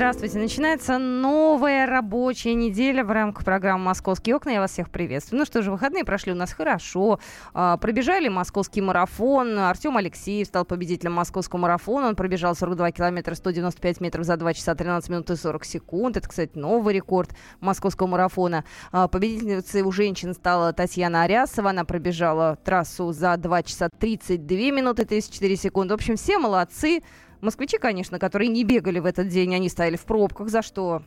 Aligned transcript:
Здравствуйте. 0.00 0.38
Начинается 0.38 0.96
новая 0.96 1.84
рабочая 1.84 2.54
неделя 2.54 3.04
в 3.04 3.10
рамках 3.10 3.44
программы 3.44 3.84
«Московские 3.84 4.34
окна». 4.34 4.52
Я 4.52 4.60
вас 4.60 4.70
всех 4.70 4.88
приветствую. 4.88 5.40
Ну 5.40 5.44
что 5.44 5.60
же, 5.60 5.70
выходные 5.70 6.06
прошли 6.06 6.32
у 6.32 6.34
нас 6.34 6.54
хорошо. 6.54 7.20
А, 7.52 7.76
пробежали 7.76 8.28
московский 8.28 8.80
марафон. 8.80 9.58
Артем 9.58 9.98
Алексеев 9.98 10.46
стал 10.46 10.64
победителем 10.64 11.12
московского 11.12 11.60
марафона. 11.60 12.08
Он 12.08 12.16
пробежал 12.16 12.54
42 12.54 12.92
километра 12.92 13.34
195 13.34 14.00
метров 14.00 14.24
за 14.24 14.38
2 14.38 14.54
часа 14.54 14.74
13 14.74 15.10
минут 15.10 15.28
и 15.28 15.36
40 15.36 15.64
секунд. 15.66 16.16
Это, 16.16 16.30
кстати, 16.30 16.52
новый 16.54 16.94
рекорд 16.94 17.32
московского 17.60 18.06
марафона. 18.06 18.64
А, 18.92 19.06
победительницей 19.06 19.82
у 19.82 19.92
женщин 19.92 20.32
стала 20.32 20.72
Татьяна 20.72 21.24
Арясова. 21.24 21.68
Она 21.70 21.84
пробежала 21.84 22.56
трассу 22.64 23.12
за 23.12 23.36
2 23.36 23.62
часа 23.64 23.90
32 23.98 24.56
минуты 24.70 25.04
34 25.04 25.56
секунды. 25.56 25.92
В 25.92 25.96
общем, 25.96 26.16
все 26.16 26.38
молодцы. 26.38 27.02
Москвичи, 27.40 27.78
конечно, 27.78 28.18
которые 28.18 28.48
не 28.48 28.64
бегали 28.64 28.98
в 28.98 29.06
этот 29.06 29.28
день, 29.28 29.54
они 29.54 29.68
стояли 29.68 29.96
в 29.96 30.04
пробках, 30.04 30.48
за 30.48 30.62
что 30.62 31.02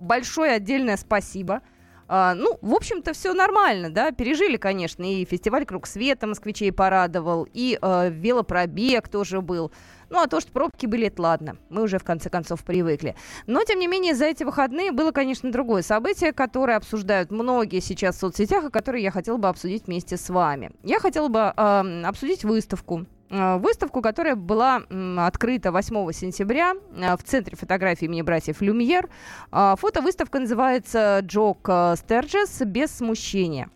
большое 0.00 0.52
отдельное 0.52 0.96
спасибо. 0.96 1.62
А, 2.08 2.34
ну, 2.34 2.56
в 2.62 2.72
общем-то, 2.72 3.12
все 3.14 3.34
нормально, 3.34 3.90
да, 3.90 4.12
пережили, 4.12 4.56
конечно, 4.56 5.02
и 5.02 5.24
фестиваль 5.24 5.66
«Круг 5.66 5.88
света» 5.88 6.28
москвичей 6.28 6.70
порадовал, 6.70 7.48
и 7.52 7.76
э, 7.82 8.10
велопробег 8.10 9.08
тоже 9.08 9.40
был. 9.40 9.72
Ну, 10.08 10.22
а 10.22 10.28
то, 10.28 10.40
что 10.40 10.52
пробки 10.52 10.86
были, 10.86 11.08
это 11.08 11.20
ладно. 11.22 11.56
Мы 11.68 11.82
уже, 11.82 11.98
в 11.98 12.04
конце 12.04 12.30
концов, 12.30 12.62
привыкли. 12.62 13.16
Но, 13.48 13.64
тем 13.64 13.80
не 13.80 13.88
менее, 13.88 14.14
за 14.14 14.26
эти 14.26 14.44
выходные 14.44 14.92
было, 14.92 15.10
конечно, 15.10 15.50
другое 15.50 15.82
событие, 15.82 16.32
которое 16.32 16.76
обсуждают 16.76 17.32
многие 17.32 17.80
сейчас 17.80 18.14
в 18.14 18.20
соцсетях, 18.20 18.66
и 18.66 18.70
которое 18.70 19.02
я 19.02 19.10
хотела 19.10 19.36
бы 19.36 19.48
обсудить 19.48 19.88
вместе 19.88 20.16
с 20.16 20.30
вами. 20.30 20.70
Я 20.84 21.00
хотела 21.00 21.26
бы 21.26 21.40
э, 21.40 22.02
обсудить 22.04 22.44
выставку, 22.44 23.06
выставку, 23.30 24.02
которая 24.02 24.36
была 24.36 24.82
открыта 25.18 25.72
8 25.72 26.12
сентября 26.12 26.74
э, 26.94 27.16
в 27.16 27.22
Центре 27.24 27.56
фотографии 27.56 28.04
имени 28.04 28.22
братьев 28.22 28.60
Люмьер. 28.60 29.08
Э, 29.52 29.74
фотовыставка 29.76 30.38
называется 30.38 31.20
«Джок 31.22 31.68
Стерджес. 31.96 32.60
Без 32.62 32.90
смущения». 32.90 33.70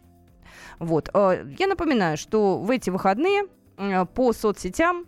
Вот. 0.79 1.11
Я 1.15 1.67
напоминаю, 1.67 2.17
что 2.17 2.59
в 2.59 2.71
эти 2.71 2.89
выходные 2.89 3.43
по 4.15 4.33
соцсетям 4.33 5.05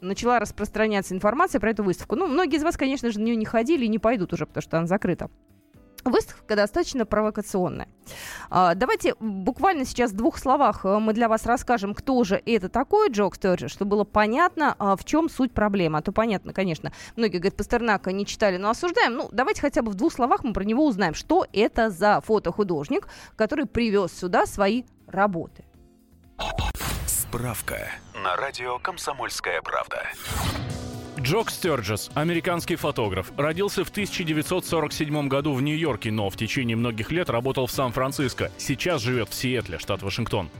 начала 0.00 0.38
распространяться 0.38 1.14
информация 1.14 1.60
про 1.60 1.70
эту 1.70 1.82
выставку. 1.82 2.16
Ну, 2.16 2.26
многие 2.26 2.56
из 2.56 2.62
вас, 2.62 2.76
конечно 2.76 3.10
же, 3.10 3.18
на 3.18 3.24
нее 3.24 3.36
не 3.36 3.44
ходили 3.44 3.84
и 3.84 3.88
не 3.88 3.98
пойдут 3.98 4.32
уже, 4.32 4.46
потому 4.46 4.62
что 4.62 4.78
она 4.78 4.86
закрыта. 4.86 5.28
Выставка 6.06 6.54
достаточно 6.54 7.04
провокационная. 7.04 7.88
А, 8.48 8.74
давайте 8.74 9.16
буквально 9.18 9.84
сейчас 9.84 10.12
в 10.12 10.16
двух 10.16 10.38
словах 10.38 10.84
э, 10.84 10.98
мы 11.00 11.12
для 11.12 11.28
вас 11.28 11.46
расскажем, 11.46 11.94
кто 11.94 12.22
же 12.22 12.40
это 12.46 12.68
такой 12.68 13.10
Джок 13.10 13.34
Стерджи, 13.34 13.68
чтобы 13.68 13.90
было 13.90 14.04
понятно, 14.04 14.76
а, 14.78 14.94
в 14.94 15.04
чем 15.04 15.28
суть 15.28 15.52
проблемы. 15.52 15.98
А 15.98 16.02
то 16.02 16.12
понятно, 16.12 16.52
конечно, 16.52 16.92
многие 17.16 17.38
говорят, 17.38 17.56
Пастернака 17.56 18.12
не 18.12 18.24
читали, 18.24 18.56
но 18.56 18.70
осуждаем. 18.70 19.14
Ну, 19.14 19.28
давайте 19.32 19.60
хотя 19.60 19.82
бы 19.82 19.90
в 19.90 19.96
двух 19.96 20.12
словах 20.12 20.44
мы 20.44 20.52
про 20.52 20.62
него 20.62 20.86
узнаем, 20.86 21.14
что 21.14 21.44
это 21.52 21.90
за 21.90 22.20
фотохудожник, 22.20 23.08
который 23.34 23.66
привез 23.66 24.12
сюда 24.12 24.46
свои 24.46 24.84
работы. 25.08 25.64
Справка 27.06 27.90
на 28.14 28.36
радио 28.36 28.78
«Комсомольская 28.78 29.60
правда». 29.60 30.04
Джок 31.26 31.50
Стерджес, 31.50 32.08
американский 32.14 32.76
фотограф, 32.76 33.32
родился 33.36 33.84
в 33.84 33.88
1947 33.88 35.26
году 35.26 35.54
в 35.54 35.60
Нью-Йорке, 35.60 36.12
но 36.12 36.30
в 36.30 36.36
течение 36.36 36.76
многих 36.76 37.10
лет 37.10 37.28
работал 37.28 37.66
в 37.66 37.72
Сан-Франциско. 37.72 38.52
Сейчас 38.58 39.02
живет 39.02 39.30
в 39.30 39.34
Сиэтле, 39.34 39.80
штат 39.80 40.02
Вашингтон. 40.02 40.50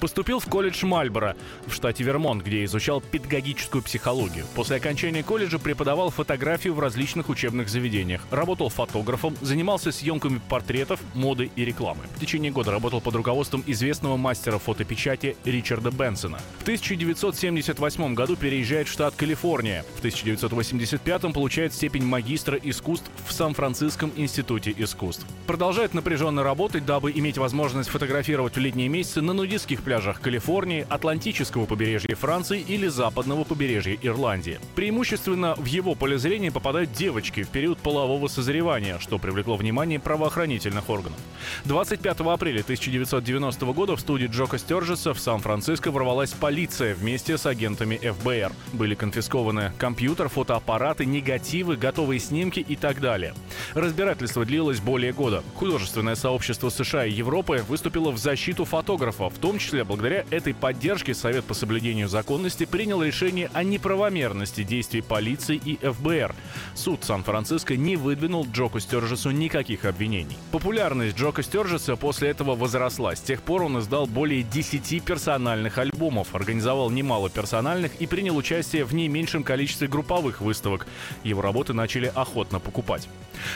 Поступил 0.00 0.40
в 0.40 0.46
колледж 0.46 0.86
Мальборо 0.86 1.36
в 1.66 1.74
штате 1.74 2.04
Вермонт, 2.04 2.42
где 2.42 2.64
изучал 2.64 3.02
педагогическую 3.02 3.82
психологию. 3.82 4.46
После 4.54 4.76
окончания 4.76 5.22
колледжа 5.22 5.58
преподавал 5.58 6.08
фотографию 6.08 6.72
в 6.72 6.80
различных 6.80 7.28
учебных 7.28 7.68
заведениях. 7.68 8.22
Работал 8.30 8.70
фотографом, 8.70 9.36
занимался 9.42 9.92
съемками 9.92 10.40
портретов, 10.48 11.00
моды 11.12 11.50
и 11.54 11.66
рекламы. 11.66 12.04
В 12.16 12.20
течение 12.20 12.50
года 12.50 12.70
работал 12.70 13.02
под 13.02 13.14
руководством 13.14 13.62
известного 13.66 14.16
мастера 14.16 14.56
фотопечати 14.56 15.36
Ричарда 15.44 15.90
Бенсона. 15.90 16.38
В 16.60 16.62
1978 16.62 18.14
году 18.14 18.36
переезжает 18.36 18.88
в 18.88 18.92
штат 18.92 19.14
Калифорния. 19.16 19.84
В 19.96 20.00
1985-м 20.22 21.32
получает 21.32 21.74
степень 21.74 22.04
магистра 22.04 22.58
искусств 22.62 23.10
в 23.26 23.32
Сан-Франциском 23.32 24.12
институте 24.16 24.74
искусств. 24.76 25.26
Продолжает 25.46 25.94
напряженно 25.94 26.42
работать, 26.42 26.86
дабы 26.86 27.12
иметь 27.12 27.38
возможность 27.38 27.90
фотографировать 27.90 28.54
в 28.54 28.60
летние 28.60 28.88
месяцы 28.88 29.20
на 29.20 29.32
нудистских 29.32 29.82
пляжах 29.82 30.20
Калифорнии, 30.20 30.86
Атлантического 30.88 31.66
побережья 31.66 32.14
Франции 32.14 32.60
или 32.60 32.86
западного 32.86 33.44
побережья 33.44 33.98
Ирландии. 34.00 34.60
Преимущественно 34.74 35.54
в 35.56 35.64
его 35.64 35.94
поле 35.94 36.16
зрения 36.16 36.52
попадают 36.52 36.92
девочки 36.92 37.42
в 37.42 37.48
период 37.48 37.78
полового 37.78 38.28
созревания, 38.28 38.98
что 39.00 39.18
привлекло 39.18 39.56
внимание 39.56 39.98
правоохранительных 39.98 40.88
органов. 40.88 41.18
25 41.64 42.20
апреля 42.20 42.60
1990 42.60 43.66
года 43.72 43.96
в 43.96 44.00
студии 44.00 44.26
Джока 44.26 44.58
Стержеса 44.58 45.12
в 45.12 45.20
Сан-Франциско 45.20 45.90
ворвалась 45.90 46.30
полиция 46.32 46.94
вместе 46.94 47.36
с 47.36 47.46
агентами 47.46 47.96
ФБР. 47.96 48.52
Были 48.72 48.94
конфискованы 48.94 49.72
компьютеры 49.78 50.03
компьютер, 50.04 50.28
фотоаппараты, 50.28 51.06
негативы, 51.06 51.76
готовые 51.76 52.20
снимки 52.20 52.60
и 52.60 52.76
так 52.76 53.00
далее. 53.00 53.32
Разбирательство 53.72 54.44
длилось 54.44 54.78
более 54.78 55.14
года. 55.14 55.42
Художественное 55.54 56.14
сообщество 56.14 56.68
США 56.68 57.06
и 57.06 57.10
Европы 57.10 57.64
выступило 57.66 58.10
в 58.10 58.18
защиту 58.18 58.66
фотографа, 58.66 59.30
в 59.30 59.38
том 59.38 59.58
числе 59.58 59.82
благодаря 59.82 60.26
этой 60.30 60.52
поддержке 60.52 61.14
Совет 61.14 61.46
по 61.46 61.54
соблюдению 61.54 62.08
законности 62.08 62.66
принял 62.66 63.02
решение 63.02 63.48
о 63.54 63.62
неправомерности 63.62 64.62
действий 64.62 65.00
полиции 65.00 65.58
и 65.64 65.78
ФБР. 65.78 66.34
Суд 66.74 67.02
Сан-Франциско 67.02 67.74
не 67.74 67.96
выдвинул 67.96 68.46
Джоку 68.52 68.80
Стержесу 68.80 69.30
никаких 69.30 69.86
обвинений. 69.86 70.36
Популярность 70.52 71.16
Джока 71.16 71.42
Стержеса 71.42 71.96
после 71.96 72.28
этого 72.28 72.54
возросла. 72.54 73.16
С 73.16 73.20
тех 73.20 73.40
пор 73.40 73.62
он 73.62 73.78
издал 73.78 74.06
более 74.06 74.42
10 74.42 75.02
персональных 75.02 75.78
альбомов, 75.78 76.34
организовал 76.34 76.90
немало 76.90 77.30
персональных 77.30 77.92
и 78.00 78.06
принял 78.06 78.36
участие 78.36 78.84
в 78.84 78.94
не 78.94 79.08
меньшем 79.08 79.42
количестве 79.44 79.83
групповых 79.86 80.40
выставок. 80.40 80.86
Его 81.22 81.42
работы 81.42 81.72
начали 81.72 82.10
охотно 82.14 82.60
покупать. 82.60 83.08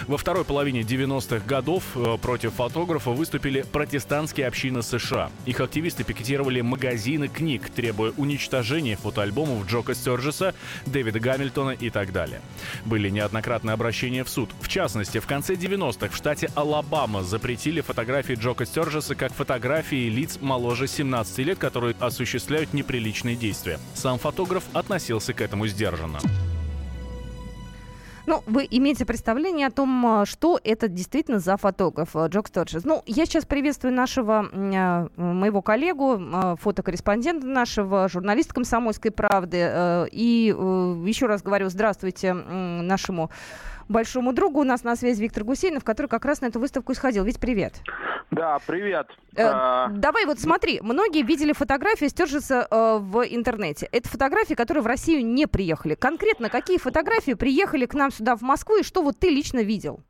Во 0.06 0.16
второй 0.16 0.44
половине 0.44 0.80
90-х 0.80 1.46
годов 1.46 1.84
э, 1.94 2.18
против 2.20 2.54
фотографа 2.54 3.10
выступили 3.10 3.62
протестантские 3.62 4.46
общины 4.46 4.82
США. 4.82 5.30
Их 5.46 5.60
активисты 5.60 6.04
пикетировали 6.04 6.60
магазины 6.60 7.28
книг, 7.28 7.68
требуя 7.70 8.12
уничтожения 8.16 8.96
фотоальбомов 8.96 9.66
Джока 9.66 9.94
Стерджеса, 9.94 10.54
Дэвида 10.86 11.20
Гамильтона 11.20 11.70
и 11.70 11.90
так 11.90 12.12
далее. 12.12 12.40
Были 12.84 13.08
неоднократные 13.10 13.74
обращения 13.74 14.24
в 14.24 14.28
суд. 14.28 14.50
В 14.60 14.68
частности, 14.68 15.18
в 15.18 15.26
конце 15.26 15.54
90-х 15.54 16.08
в 16.08 16.16
штате 16.16 16.50
Алабама 16.54 17.22
запретили 17.22 17.80
фотографии 17.80 18.34
Джока 18.34 18.66
Стерджеса 18.66 19.14
как 19.14 19.32
фотографии 19.32 20.08
лиц 20.08 20.38
моложе 20.40 20.86
17 20.86 21.38
лет, 21.38 21.58
которые 21.58 21.94
осуществляют 22.00 22.72
неприличные 22.72 23.36
действия. 23.36 23.78
Сам 23.94 24.18
фотограф 24.18 24.64
относился 24.72 25.32
к 25.32 25.40
этому 25.40 25.66
сдержанно. 25.66 26.17
Ну, 28.28 28.42
вы 28.44 28.68
имеете 28.70 29.06
представление 29.06 29.68
о 29.68 29.70
том, 29.70 30.06
а, 30.06 30.26
что 30.26 30.60
это 30.62 30.86
действительно 30.86 31.38
за 31.38 31.56
фотограф 31.56 32.14
а, 32.14 32.26
Джок 32.26 32.48
Сторджес. 32.48 32.84
Ну, 32.84 33.02
я 33.06 33.24
сейчас 33.24 33.46
приветствую 33.46 33.94
нашего, 33.94 34.50
а, 34.52 35.08
моего 35.16 35.62
коллегу, 35.62 36.20
фотокорреспондента 36.60 37.46
нашего, 37.46 38.06
журналиста 38.10 38.52
«Комсомольской 38.52 39.12
правды». 39.12 40.08
И 40.12 40.54
э, 40.54 41.04
еще 41.06 41.24
раз 41.24 41.42
говорю 41.42 41.70
здравствуйте 41.70 42.34
нашему 42.34 43.30
большому 43.88 44.32
другу. 44.32 44.60
У 44.60 44.64
нас 44.64 44.84
на 44.84 44.96
связи 44.96 45.22
Виктор 45.22 45.44
Гусейнов, 45.44 45.84
который 45.84 46.06
как 46.06 46.24
раз 46.24 46.40
на 46.40 46.46
эту 46.46 46.60
выставку 46.60 46.92
исходил. 46.92 47.24
Ведь 47.24 47.40
привет. 47.40 47.80
Да, 48.30 48.58
привет. 48.66 49.08
Э, 49.36 49.42
а... 49.44 49.88
Давай 49.88 50.26
вот 50.26 50.38
смотри, 50.38 50.80
многие 50.82 51.22
видели 51.22 51.52
фотографии 51.52 52.06
Стержеса 52.06 52.66
э, 52.70 52.98
в 53.00 53.22
интернете. 53.22 53.88
Это 53.90 54.08
фотографии, 54.08 54.54
которые 54.54 54.82
в 54.82 54.86
Россию 54.86 55.24
не 55.24 55.46
приехали. 55.46 55.94
Конкретно 55.94 56.50
какие 56.50 56.78
фотографии 56.78 57.32
приехали 57.32 57.86
к 57.86 57.94
нам 57.94 58.10
сюда 58.10 58.36
в 58.36 58.42
Москву 58.42 58.76
и 58.76 58.82
что 58.82 59.02
вот 59.02 59.18
ты 59.18 59.30
лично 59.30 59.60
видел? 59.60 60.00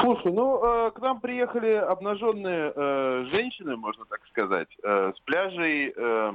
Слушай, 0.00 0.32
ну 0.32 0.64
э, 0.64 0.90
к 0.92 1.00
нам 1.00 1.20
приехали 1.20 1.72
обнаженные 1.72 2.72
э, 2.74 3.24
женщины, 3.30 3.76
можно 3.76 4.04
так 4.06 4.20
сказать, 4.28 4.68
э, 4.82 5.12
с 5.14 5.20
пляжей, 5.20 5.92
э, 5.94 6.32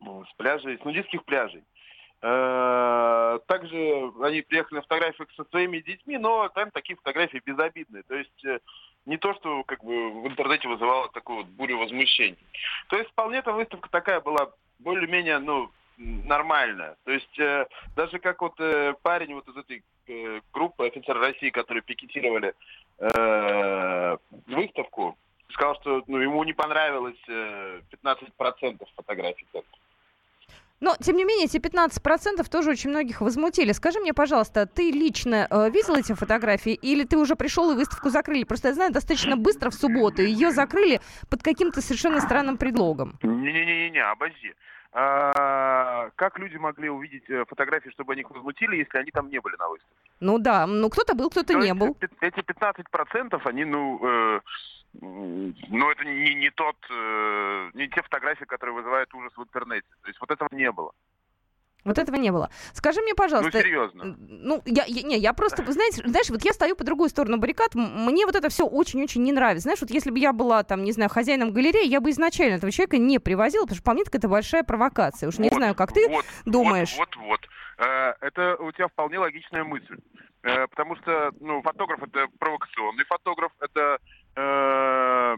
с 0.00 0.36
пляжей, 0.36 0.78
с 0.78 0.84
нудистских 0.84 1.24
пляжей. 1.24 1.64
Э, 2.26 3.38
также 3.46 4.10
они 4.22 4.40
приехали 4.40 4.76
на 4.76 4.82
фотографиях 4.82 5.28
со 5.36 5.44
своими 5.44 5.80
детьми, 5.80 6.16
но 6.16 6.48
там 6.48 6.70
такие 6.70 6.96
фотографии 6.96 7.42
безобидные. 7.44 8.02
То 8.04 8.14
есть 8.14 8.44
э, 8.46 8.60
не 9.04 9.18
то, 9.18 9.34
что 9.34 9.62
как 9.64 9.84
бы 9.84 10.22
в 10.22 10.26
интернете 10.26 10.66
вызывало 10.66 11.10
такую 11.10 11.38
вот 11.38 11.46
бурю 11.48 11.78
возмущений. 11.78 12.38
То 12.88 12.96
есть 12.96 13.10
вполне 13.10 13.40
эта 13.40 13.52
выставка 13.52 13.90
такая 13.90 14.22
была 14.22 14.50
более-менее, 14.78 15.38
ну, 15.38 15.70
нормальная. 15.98 16.96
То 17.04 17.12
есть 17.12 17.38
э, 17.38 17.66
даже 17.94 18.18
как 18.18 18.40
вот 18.40 18.58
э, 18.58 18.94
парень 19.02 19.34
вот 19.34 19.46
из 19.46 19.56
этой 19.58 19.82
э, 20.06 20.40
группы 20.50 20.86
офицеров 20.86 21.20
России, 21.20 21.50
которые 21.50 21.82
пикетировали 21.82 22.54
э, 23.00 24.16
выставку, 24.46 25.18
сказал, 25.50 25.74
что 25.82 26.02
ну, 26.06 26.16
ему 26.16 26.42
не 26.44 26.54
понравилось 26.54 27.22
э, 27.28 27.82
15% 28.02 28.82
фотографий. 28.96 29.46
только. 29.52 29.68
Но, 30.80 30.96
тем 31.00 31.16
не 31.16 31.24
менее, 31.24 31.46
эти 31.46 31.56
15% 31.56 32.48
тоже 32.50 32.70
очень 32.70 32.90
многих 32.90 33.20
возмутили. 33.20 33.72
Скажи 33.72 34.00
мне, 34.00 34.12
пожалуйста, 34.12 34.66
ты 34.66 34.90
лично 34.90 35.46
э, 35.48 35.70
видел 35.70 35.94
эти 35.94 36.12
фотографии 36.12 36.74
или 36.74 37.04
ты 37.04 37.16
уже 37.16 37.36
пришел 37.36 37.70
и 37.70 37.74
выставку 37.74 38.10
закрыли? 38.10 38.44
Просто 38.44 38.68
я 38.68 38.74
знаю, 38.74 38.92
достаточно 38.92 39.36
быстро 39.36 39.70
в 39.70 39.74
субботу 39.74 40.22
ее 40.22 40.50
закрыли 40.50 41.00
под 41.30 41.42
каким-то 41.42 41.80
совершенно 41.80 42.20
странным 42.20 42.58
предлогом. 42.58 43.18
Не-не-не, 43.22 44.02
обожди. 44.02 44.54
А, 44.96 46.10
как 46.14 46.38
люди 46.38 46.56
могли 46.56 46.88
увидеть 46.88 47.28
э, 47.28 47.44
фотографии, 47.48 47.90
чтобы 47.90 48.12
они 48.12 48.20
их 48.20 48.30
возмутили, 48.30 48.76
если 48.76 48.96
они 48.98 49.10
там 49.10 49.28
не 49.28 49.40
были 49.40 49.56
на 49.56 49.68
выставке? 49.68 49.92
Ну 50.20 50.38
да, 50.38 50.66
ну 50.68 50.88
кто-то 50.88 51.14
был, 51.14 51.30
кто-то 51.30 51.54
То 51.54 51.58
не 51.58 51.74
был. 51.74 51.96
Эти 52.20 52.38
15%, 52.38 53.40
они, 53.44 53.64
ну, 53.64 53.98
э, 54.06 54.40
ну 55.00 55.90
это 55.90 56.04
не, 56.04 56.34
не 56.34 56.50
тот, 56.50 56.76
э, 56.90 57.70
не 57.74 57.88
те 57.88 58.02
фотографии, 58.02 58.44
которые 58.44 58.74
вызывают 58.76 59.12
ужас 59.14 59.32
в 59.36 59.42
интернете. 59.42 59.86
То 60.02 60.08
есть 60.08 60.20
вот 60.20 60.30
этого 60.30 60.48
не 60.52 60.70
было. 60.70 60.92
Вот 61.84 61.98
этого 61.98 62.16
не 62.16 62.32
было. 62.32 62.48
Скажи 62.72 63.02
мне, 63.02 63.10
Ну, 63.12 63.16
пожалуйста, 63.16 63.60
серьезно. 63.60 64.16
Ну, 64.18 64.62
я, 64.64 64.84
я- 64.86 65.02
не, 65.02 65.18
я 65.18 65.34
просто, 65.34 65.62
знаете, 65.72 66.02
знаешь, 66.08 66.30
вот 66.30 66.42
я 66.42 66.52
стою 66.54 66.76
по 66.76 66.84
другую 66.84 67.10
сторону 67.10 67.36
баррикад, 67.38 67.74
мне 67.74 68.24
вот 68.24 68.34
это 68.34 68.48
все 68.48 68.66
очень-очень 68.66 69.22
не 69.22 69.32
нравится. 69.32 69.64
Знаешь, 69.64 69.80
вот 69.82 69.90
если 69.90 70.10
бы 70.10 70.18
я 70.18 70.32
была 70.32 70.62
там, 70.62 70.82
не 70.82 70.92
знаю, 70.92 71.10
хозяином 71.10 71.52
галереи, 71.52 71.86
я 71.86 72.00
бы 72.00 72.10
изначально 72.10 72.54
этого 72.56 72.72
человека 72.72 72.96
не 72.96 73.18
привозила, 73.18 73.64
потому 73.64 73.76
что 73.76 73.84
по 73.84 73.92
мне 73.92 74.04
так 74.04 74.14
это 74.14 74.28
большая 74.28 74.64
провокация. 74.64 75.28
Уж 75.28 75.38
не 75.38 75.50
Вот, 75.50 75.56
знаю, 75.58 75.74
как 75.74 75.92
ты 75.92 76.08
вот, 76.08 76.24
думаешь. 76.46 76.96
Вот, 76.96 77.14
вот, 77.16 77.26
вот. 77.26 77.40
Э, 77.86 78.14
Это 78.20 78.56
у 78.56 78.72
тебя 78.72 78.88
вполне 78.88 79.18
логичная 79.18 79.64
мысль. 79.64 79.98
Э, 80.44 80.66
Потому 80.68 80.94
что, 80.96 81.32
ну, 81.40 81.62
фотограф 81.62 82.02
это 82.02 82.26
провокационный 82.38 83.04
фотограф, 83.04 83.50
это, 83.60 83.98
э, 84.36 85.36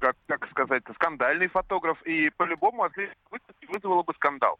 как, 0.00 0.16
как 0.26 0.50
сказать, 0.50 0.82
скандальный 0.94 1.46
фотограф, 1.46 2.02
и 2.02 2.30
по-любому 2.30 2.82
от 2.82 2.92
выставки 3.30 3.66
вызвало 3.66 4.02
бы 4.02 4.12
скандал. 4.14 4.58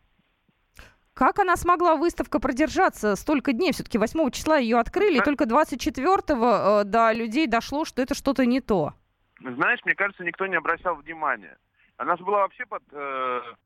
Как 1.13 1.39
она 1.41 1.57
смогла 1.57 1.97
выставка 1.97 2.39
продержаться 2.39 3.17
столько 3.17 3.53
дней? 3.53 3.73
Все-таки 3.73 3.99
8 3.99 4.31
числа 4.31 4.59
ее 4.59 4.79
открыли, 4.79 5.19
и 5.19 5.23
только 5.23 5.45
24-го 5.45 6.83
э, 6.83 6.85
до 6.85 7.13
людей 7.13 7.49
дошло, 7.49 7.85
что 7.85 8.01
это 8.01 8.15
что-то 8.15 8.47
не 8.47 8.61
то. 8.61 8.95
Знаешь, 9.41 9.81
мне 9.85 9.97
кажется, 9.97 10.23
никто 10.23 10.47
не 10.47 10.57
обращал 10.57 10.95
внимания. 10.97 11.59
Она 11.97 12.17
же 12.17 12.25
была 12.25 12.39
вообще 12.39 12.65
под, 12.67 12.83
э, 12.93 13.41
под 13.43 13.59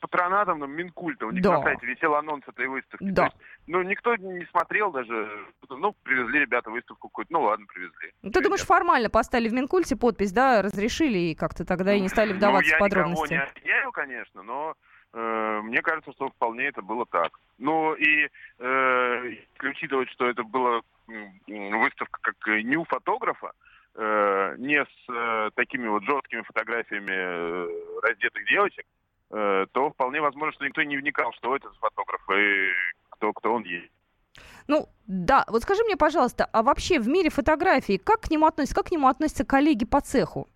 патронатом 0.00 0.58
ну, 0.60 0.66
Минкульта. 0.66 1.26
У 1.26 1.30
них 1.30 1.42
Да. 1.42 1.58
на 1.58 1.62
сайте 1.62 1.86
висел 1.86 2.14
анонс 2.14 2.46
этой 2.46 2.66
выставки. 2.66 3.04
Да. 3.10 3.24
Есть, 3.24 3.36
ну, 3.66 3.82
никто 3.82 4.14
не 4.16 4.44
смотрел 4.46 4.90
даже. 4.92 5.46
Ну, 5.68 5.94
привезли 6.02 6.40
ребята 6.40 6.70
выставку 6.70 7.08
какую-то. 7.08 7.32
Ну, 7.32 7.42
ладно, 7.42 7.66
привезли. 7.66 8.12
Ну, 8.22 8.30
Ты 8.30 8.40
думаешь, 8.42 8.62
формально 8.64 9.10
поставили 9.10 9.48
в 9.48 9.52
Минкульте 9.52 9.96
подпись, 9.96 10.32
да, 10.32 10.62
разрешили, 10.62 11.18
и 11.18 11.34
как-то 11.34 11.64
тогда 11.64 11.94
и 11.94 12.00
не 12.00 12.08
стали 12.08 12.32
вдаваться 12.32 12.70
ну, 12.70 12.76
в 12.76 12.78
я 12.78 12.78
подробности? 12.78 13.34
никого 13.34 13.44
не 13.44 13.50
обвиняю, 13.50 13.92
конечно, 13.92 14.42
но 14.42 14.74
э, 15.12 15.60
мне 15.64 15.82
кажется, 15.82 16.12
что 16.12 16.28
вполне 16.30 16.64
это 16.66 16.82
было 16.82 17.06
так. 17.06 17.38
Ну 17.58 17.94
и 17.94 18.28
э, 18.58 19.34
учитывать, 19.62 20.10
что 20.10 20.28
это 20.28 20.42
была 20.42 20.80
выставка 21.46 22.18
как 22.22 22.36
ню 22.64 22.84
фотографа, 22.84 23.52
э, 23.94 24.54
не 24.58 24.84
с 24.84 24.88
э, 25.08 25.50
такими 25.54 25.88
вот 25.88 26.02
жесткими 26.04 26.42
фотографиями 26.42 27.12
э, 27.12 27.68
раздетых 28.02 28.46
девочек, 28.46 28.84
то 29.34 29.90
вполне 29.90 30.20
возможно, 30.20 30.52
что 30.52 30.64
никто 30.64 30.82
не 30.82 30.96
вникал, 30.96 31.32
что 31.32 31.56
это 31.56 31.68
за 31.68 31.76
фотограф 31.76 32.20
и 32.30 32.68
кто, 33.10 33.32
кто 33.32 33.54
он 33.54 33.64
есть. 33.64 33.90
Ну, 34.66 34.88
да. 35.06 35.44
Вот 35.48 35.62
скажи 35.62 35.82
мне, 35.84 35.96
пожалуйста, 35.96 36.48
а 36.52 36.62
вообще 36.62 36.98
в 36.98 37.08
мире 37.08 37.30
фотографии 37.30 37.96
как 37.96 38.22
к 38.22 38.30
нему 38.30 38.46
относятся? 38.46 38.76
Как 38.76 38.86
к 38.86 38.92
нему 38.92 39.08
относятся 39.08 39.44
коллеги 39.44 39.84
по 39.84 40.00
цеху? 40.00 40.48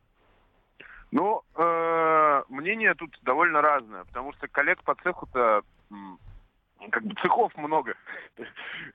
Ну, 1.10 1.42
э, 1.56 2.42
мнение 2.48 2.94
тут 2.94 3.18
довольно 3.22 3.62
разное, 3.62 4.04
потому 4.04 4.32
что 4.34 4.46
коллег 4.48 4.82
по 4.82 4.94
цеху-то 4.94 5.62
как 6.90 7.02
бы 7.04 7.14
цехов 7.20 7.56
много. 7.56 7.94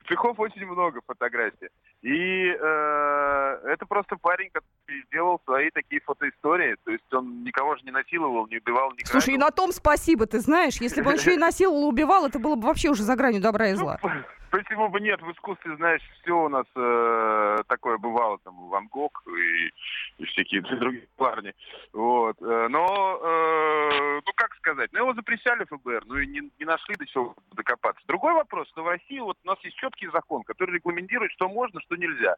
Цехов 0.08 0.38
очень 0.38 0.66
много 0.66 1.00
фотографий. 1.06 1.68
И 2.02 2.48
э, 2.48 3.60
это 3.64 3.86
просто 3.86 4.16
парень, 4.16 4.50
который 4.52 5.04
делал 5.10 5.40
свои 5.44 5.70
такие 5.70 6.00
фотоистории. 6.00 6.76
То 6.84 6.90
есть 6.90 7.12
он 7.12 7.44
никого 7.44 7.76
же 7.76 7.82
не 7.84 7.90
насиловал, 7.90 8.46
не 8.48 8.58
убивал, 8.58 8.92
не 8.92 9.04
Слушай, 9.04 9.30
и 9.34 9.36
грабил. 9.36 9.46
на 9.46 9.50
том 9.50 9.72
спасибо, 9.72 10.26
ты 10.26 10.40
знаешь. 10.40 10.76
Если 10.80 11.02
бы 11.02 11.10
он 11.10 11.16
еще 11.18 11.34
и 11.34 11.38
насиловал, 11.38 11.88
убивал, 11.88 12.26
это 12.26 12.38
было 12.38 12.56
бы 12.56 12.66
вообще 12.66 12.90
уже 12.90 13.02
за 13.02 13.16
гранью 13.16 13.40
добра 13.40 13.68
и 13.68 13.74
зла. 13.74 13.98
Ну, 14.02 14.10
Почему 14.54 14.88
бы 14.88 15.00
нет? 15.00 15.20
В 15.20 15.32
искусстве, 15.32 15.74
знаешь, 15.74 16.00
все 16.22 16.32
у 16.32 16.48
нас 16.48 16.64
э, 16.76 17.62
такое 17.66 17.98
бывало, 17.98 18.38
там, 18.44 18.68
Ван 18.68 18.86
Гог 18.86 19.24
и, 19.26 20.22
и 20.22 20.26
всякие 20.26 20.60
другие 20.60 21.08
парни. 21.16 21.52
Вот. 21.92 22.36
Э, 22.40 22.68
Но, 22.68 23.18
э, 23.20 24.20
ну, 24.24 24.32
как 24.36 24.54
сказать, 24.54 24.90
ну, 24.92 25.00
его 25.00 25.14
запрещали 25.14 25.64
ФБР, 25.64 26.04
ну, 26.06 26.18
и 26.18 26.26
не, 26.28 26.52
не 26.56 26.64
нашли 26.66 26.94
до 26.94 27.04
чего 27.04 27.34
докопаться. 27.74 28.02
Другой 28.06 28.34
вопрос, 28.34 28.68
что 28.68 28.82
в 28.82 28.88
России 28.88 29.18
вот 29.18 29.36
у 29.44 29.46
нас 29.46 29.58
есть 29.64 29.76
четкий 29.76 30.08
закон, 30.08 30.42
который 30.44 30.74
регламентирует, 30.76 31.32
что 31.32 31.48
можно, 31.48 31.80
что 31.80 31.96
нельзя. 31.96 32.36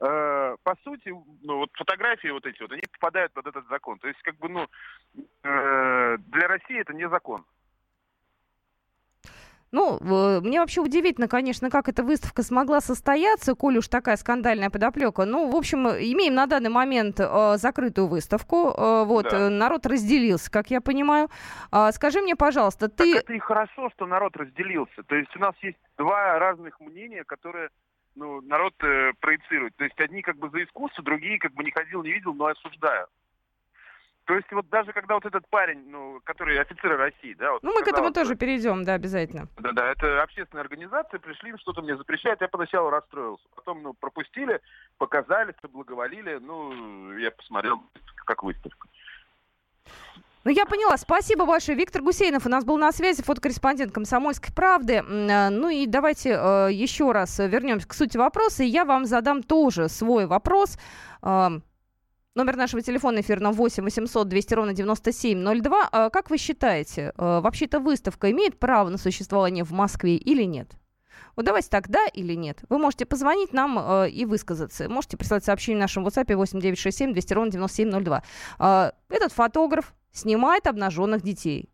Э, 0.00 0.56
По 0.62 0.76
сути, 0.84 1.14
ну, 1.42 1.58
вот 1.58 1.70
фотографии 1.74 2.28
вот 2.28 2.46
эти 2.46 2.60
вот, 2.62 2.72
они 2.72 2.82
попадают 2.92 3.32
под 3.32 3.46
этот 3.46 3.66
закон. 3.68 3.98
То 3.98 4.08
есть, 4.08 4.20
как 4.22 4.36
бы, 4.36 4.48
ну, 4.48 4.66
э, 5.42 6.16
для 6.18 6.48
России 6.48 6.80
это 6.80 6.94
не 6.94 7.08
закон. 7.08 7.44
Ну, 9.70 9.98
э, 10.00 10.40
мне 10.40 10.60
вообще 10.60 10.80
удивительно, 10.80 11.28
конечно, 11.28 11.68
как 11.70 11.88
эта 11.88 12.02
выставка 12.02 12.42
смогла 12.42 12.80
состояться, 12.80 13.54
коль 13.54 13.78
уж 13.78 13.88
такая 13.88 14.16
скандальная 14.16 14.70
подоплека. 14.70 15.24
Ну, 15.26 15.50
в 15.50 15.56
общем, 15.56 15.88
имеем 15.88 16.34
на 16.34 16.46
данный 16.46 16.70
момент 16.70 17.20
э, 17.20 17.56
закрытую 17.56 18.06
выставку. 18.06 18.70
Э, 18.70 19.04
вот, 19.04 19.26
Да. 19.30 19.46
э, 19.46 19.48
народ 19.48 19.84
разделился, 19.86 20.50
как 20.50 20.70
я 20.70 20.80
понимаю. 20.80 21.28
А, 21.70 21.92
скажи 21.92 22.20
мне, 22.22 22.34
пожалуйста, 22.34 22.88
Так 22.88 22.98
ты... 22.98 23.18
это 23.18 23.32
и 23.34 23.38
хорошо, 23.38 23.90
что 23.90 24.06
народ 24.06 24.36
разделился. 24.36 25.02
То 25.02 25.14
есть 25.14 25.34
у 25.36 25.38
нас 25.38 25.54
есть 25.60 25.78
два 25.98 26.38
разных 26.38 26.80
мнения, 26.80 27.24
которые 27.24 27.68
ну, 28.16 28.40
народ 28.40 28.74
э, 28.82 29.12
проецирует. 29.20 29.76
То 29.76 29.84
есть 29.84 29.98
одни 30.00 30.22
как 30.22 30.36
бы 30.38 30.48
за 30.50 30.64
искусство, 30.64 31.04
другие 31.04 31.38
как 31.38 31.52
бы 31.52 31.62
не 31.62 31.70
ходил, 31.70 32.02
не 32.02 32.12
видел, 32.12 32.34
но 32.34 32.46
осуждают. 32.46 33.10
То 34.28 34.34
есть 34.34 34.52
вот 34.52 34.68
даже 34.68 34.92
когда 34.92 35.14
вот 35.14 35.24
этот 35.24 35.48
парень, 35.48 35.88
ну, 35.88 36.20
который 36.22 36.60
офицеры 36.60 36.98
России, 36.98 37.32
да, 37.38 37.52
вот 37.52 37.62
Ну, 37.62 37.72
мы 37.72 37.82
к 37.82 37.88
этому 37.88 38.08
что- 38.08 38.20
тоже 38.20 38.36
перейдем, 38.36 38.84
да, 38.84 38.92
обязательно. 38.92 39.48
Да, 39.56 39.72
да, 39.72 39.90
это 39.90 40.22
общественная 40.22 40.62
организация, 40.62 41.18
пришли, 41.18 41.54
что-то 41.56 41.80
мне 41.80 41.96
запрещают, 41.96 42.42
я 42.42 42.48
поначалу 42.48 42.90
расстроился. 42.90 43.42
Потом, 43.56 43.82
ну, 43.82 43.94
пропустили, 43.94 44.60
показали, 44.98 45.54
соблаговолили, 45.62 46.36
ну, 46.42 47.16
я 47.16 47.30
посмотрел, 47.30 47.82
как 48.26 48.42
выставка. 48.42 48.86
Ну, 50.44 50.50
я 50.50 50.66
поняла. 50.66 50.98
Спасибо 50.98 51.46
большое. 51.46 51.76
Виктор 51.78 52.02
Гусейнов 52.02 52.44
у 52.44 52.50
нас 52.50 52.66
был 52.66 52.76
на 52.76 52.92
связи, 52.92 53.22
фотокорреспондент 53.22 53.92
«Комсомольской 53.92 54.54
правды». 54.54 54.96
Э, 55.06 55.48
Ну 55.48 55.70
и 55.70 55.86
давайте 55.86 56.30
э, 56.38 56.68
еще 56.70 57.12
раз 57.12 57.38
вернемся 57.38 57.88
к 57.88 57.94
сути 57.94 58.18
вопроса. 58.18 58.62
И 58.62 58.66
я 58.66 58.84
вам 58.84 59.06
задам 59.06 59.42
тоже 59.42 59.88
свой 59.88 60.26
вопрос. 60.26 60.78
Э, 62.38 62.40
Номер 62.40 62.56
нашего 62.56 62.82
телефона 62.82 63.20
эфирного 63.20 63.52
8 63.52 63.84
800 63.84 64.28
200 64.28 64.54
ровно 64.54 64.72
9702. 64.72 65.88
А 65.90 66.10
Как 66.10 66.30
вы 66.30 66.38
считаете, 66.38 67.12
э, 67.16 67.40
вообще-то 67.40 67.80
выставка 67.80 68.30
имеет 68.30 68.58
право 68.58 68.88
на 68.88 68.98
существование 68.98 69.64
в 69.64 69.72
Москве 69.72 70.16
или 70.16 70.44
нет? 70.44 70.70
Вот 71.36 71.46
давайте 71.46 71.68
так, 71.68 71.88
да 71.88 72.06
или 72.06 72.34
нет. 72.34 72.60
Вы 72.68 72.78
можете 72.78 73.06
позвонить 73.06 73.52
нам 73.52 73.78
э, 73.78 74.10
и 74.10 74.24
высказаться. 74.24 74.88
Можете 74.88 75.16
прислать 75.16 75.44
сообщение 75.44 75.78
в 75.78 75.82
нашем 75.82 76.06
WhatsApp 76.06 76.36
8967 76.36 77.12
200 77.12 77.34
ровно 77.34 77.50
9702. 77.50 78.22
А, 78.58 78.92
этот 79.08 79.32
фотограф 79.32 79.94
снимает 80.12 80.66
обнаженных 80.66 81.22
детей. 81.22 81.70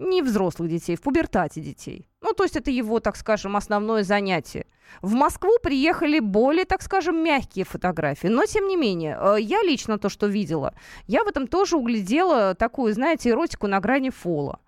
Не 0.00 0.22
взрослых 0.22 0.70
детей, 0.70 0.96
в 0.96 1.02
пубертате 1.02 1.60
детей. 1.60 2.08
Ну, 2.22 2.32
то 2.32 2.42
есть 2.42 2.56
это 2.56 2.70
его, 2.70 3.00
так 3.00 3.16
скажем, 3.16 3.54
основное 3.54 4.02
занятие. 4.02 4.64
В 5.02 5.12
Москву 5.12 5.58
приехали 5.62 6.20
более, 6.20 6.64
так 6.64 6.82
скажем, 6.82 7.22
мягкие 7.22 7.66
фотографии. 7.66 8.28
Но, 8.28 8.46
тем 8.46 8.66
не 8.66 8.76
менее, 8.76 9.18
э, 9.20 9.36
я 9.40 9.62
лично 9.62 9.98
то, 9.98 10.08
что 10.08 10.26
видела, 10.26 10.72
я 11.06 11.22
в 11.22 11.28
этом 11.28 11.46
тоже 11.46 11.76
углядела 11.76 12.54
такую, 12.54 12.94
знаете, 12.94 13.28
эротику 13.28 13.66
на 13.66 13.78
грани 13.80 14.08
фола. 14.08 14.58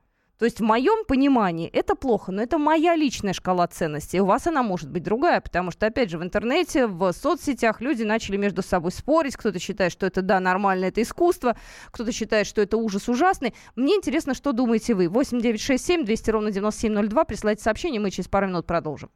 То 0.43 0.47
есть 0.47 0.59
в 0.59 0.65
моем 0.65 1.05
понимании 1.05 1.69
это 1.69 1.95
плохо, 1.95 2.33
но 2.33 2.43
это 2.43 2.59
моя 2.59 2.97
личная 2.97 3.33
шкала 3.33 3.69
ценностей. 3.69 4.19
У 4.19 4.25
вас 4.25 4.49
она 4.49 4.65
может 4.65 4.91
быть 4.91 5.05
другая, 5.05 5.41
потому 5.41 5.71
что, 5.71 5.87
опять 5.87 6.11
же, 6.11 6.19
в 6.19 6.25
интернете, 6.25 6.89
в 6.89 7.13
соцсетях 7.13 7.81
люди 7.81 8.03
начали 8.03 8.37
между 8.37 8.61
собой 8.61 8.91
спорить. 8.91 9.37
Кто-то 9.37 9.61
считает, 9.61 9.93
что 9.93 10.05
это, 10.05 10.21
да, 10.21 10.41
нормально, 10.41 10.87
это 10.87 11.01
искусство. 11.01 11.57
Кто-то 11.93 12.11
считает, 12.11 12.49
что 12.49 12.61
это 12.61 12.77
ужас 12.77 13.09
ужасный. 13.09 13.55
Мне 13.77 13.95
интересно, 13.95 14.35
что 14.35 14.51
думаете 14.51 14.95
вы. 14.95 15.09
8 15.09 15.41
9 15.41 15.61
6 15.61 15.87
7 15.87 16.05
200 16.05 16.31
ровно 16.33 16.51
9702. 16.51 17.25
Присылайте 17.25 17.63
сообщение, 17.63 18.01
мы 18.01 18.11
через 18.11 18.27
пару 18.27 18.49
минут 18.49 18.67
продолжим. 18.67 19.11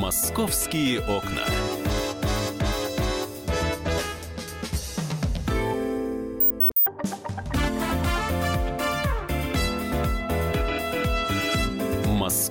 «Московские 0.00 0.98
окна». 0.98 1.44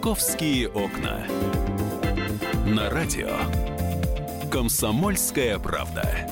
Московские 0.06 0.70
окна. 0.70 1.26
На 2.68 2.92
радио. 2.92 3.32
Комсомольская 4.52 5.58
правда. 5.58 6.30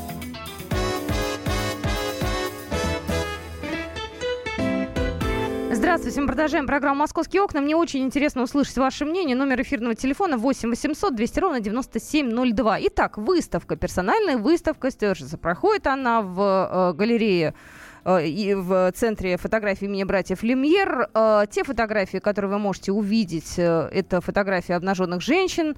Здравствуйте, 5.72 6.22
мы 6.22 6.28
продолжаем 6.28 6.68
программу 6.68 7.00
«Московские 7.00 7.42
окна». 7.42 7.62
Мне 7.62 7.76
очень 7.76 8.04
интересно 8.04 8.44
услышать 8.44 8.78
ваше 8.78 9.06
мнение. 9.06 9.36
Номер 9.36 9.64
эфирного 9.64 9.96
телефона 9.96 10.38
8 10.38 10.70
800 10.70 11.16
200 11.16 11.40
ровно 11.40 11.60
9702. 11.60 12.78
Итак, 12.82 13.18
выставка, 13.18 13.76
персональная 13.76 14.38
выставка 14.38 14.92
Стержиса. 14.92 15.40
Проходит 15.40 15.88
она 15.88 16.22
в 16.22 16.40
э, 16.40 16.94
галерее 16.96 17.56
и 18.06 18.54
в 18.54 18.92
центре 18.94 19.38
фотографии 19.38 19.86
имени 19.86 20.04
братьев 20.04 20.44
Лемьер. 20.44 21.10
Э, 21.14 21.46
те 21.50 21.64
фотографии, 21.64 22.18
которые 22.18 22.52
вы 22.52 22.60
можете 22.60 22.92
увидеть, 22.92 23.58
э, 23.58 23.90
это 23.92 24.22
фотографии 24.22 24.74
обнаженных 24.74 25.22
женщин. 25.22 25.76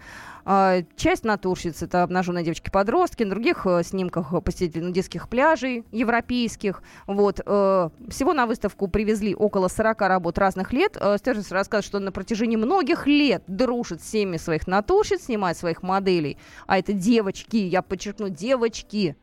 Часть 0.96 1.24
натурщиц 1.24 1.82
это 1.82 2.03
обнаженные 2.03 2.44
девочки-подростки, 2.44 3.24
на 3.24 3.32
других 3.32 3.65
снимках 3.82 4.44
посетители 4.44 4.91
детских 4.91 5.27
пляжей 5.27 5.84
европейских. 5.91 6.84
Вот. 7.08 7.38
Всего 7.38 8.34
на 8.34 8.46
выставку 8.46 8.88
привезли 8.88 9.34
около 9.34 9.70
40 9.70 10.01
работ 10.01 10.38
разных 10.38 10.72
лет. 10.72 10.98
Стержис 11.17 11.51
рассказывает, 11.51 11.86
что 11.86 11.98
он 11.98 12.05
на 12.05 12.12
протяжении 12.12 12.58
многих 12.58 13.08
лет 13.08 13.41
дружит 13.48 14.03
с 14.03 14.08
семьи 14.12 14.38
своих 14.38 14.67
натурщиц, 14.67 15.24
снимает 15.24 15.58
своих 15.58 15.82
моделей. 15.82 16.38
А 16.67 16.77
это 16.77 16.94
девочки, 16.94 17.58
я 17.58 17.82
подчеркну, 17.82 18.29
девочки 18.29 19.15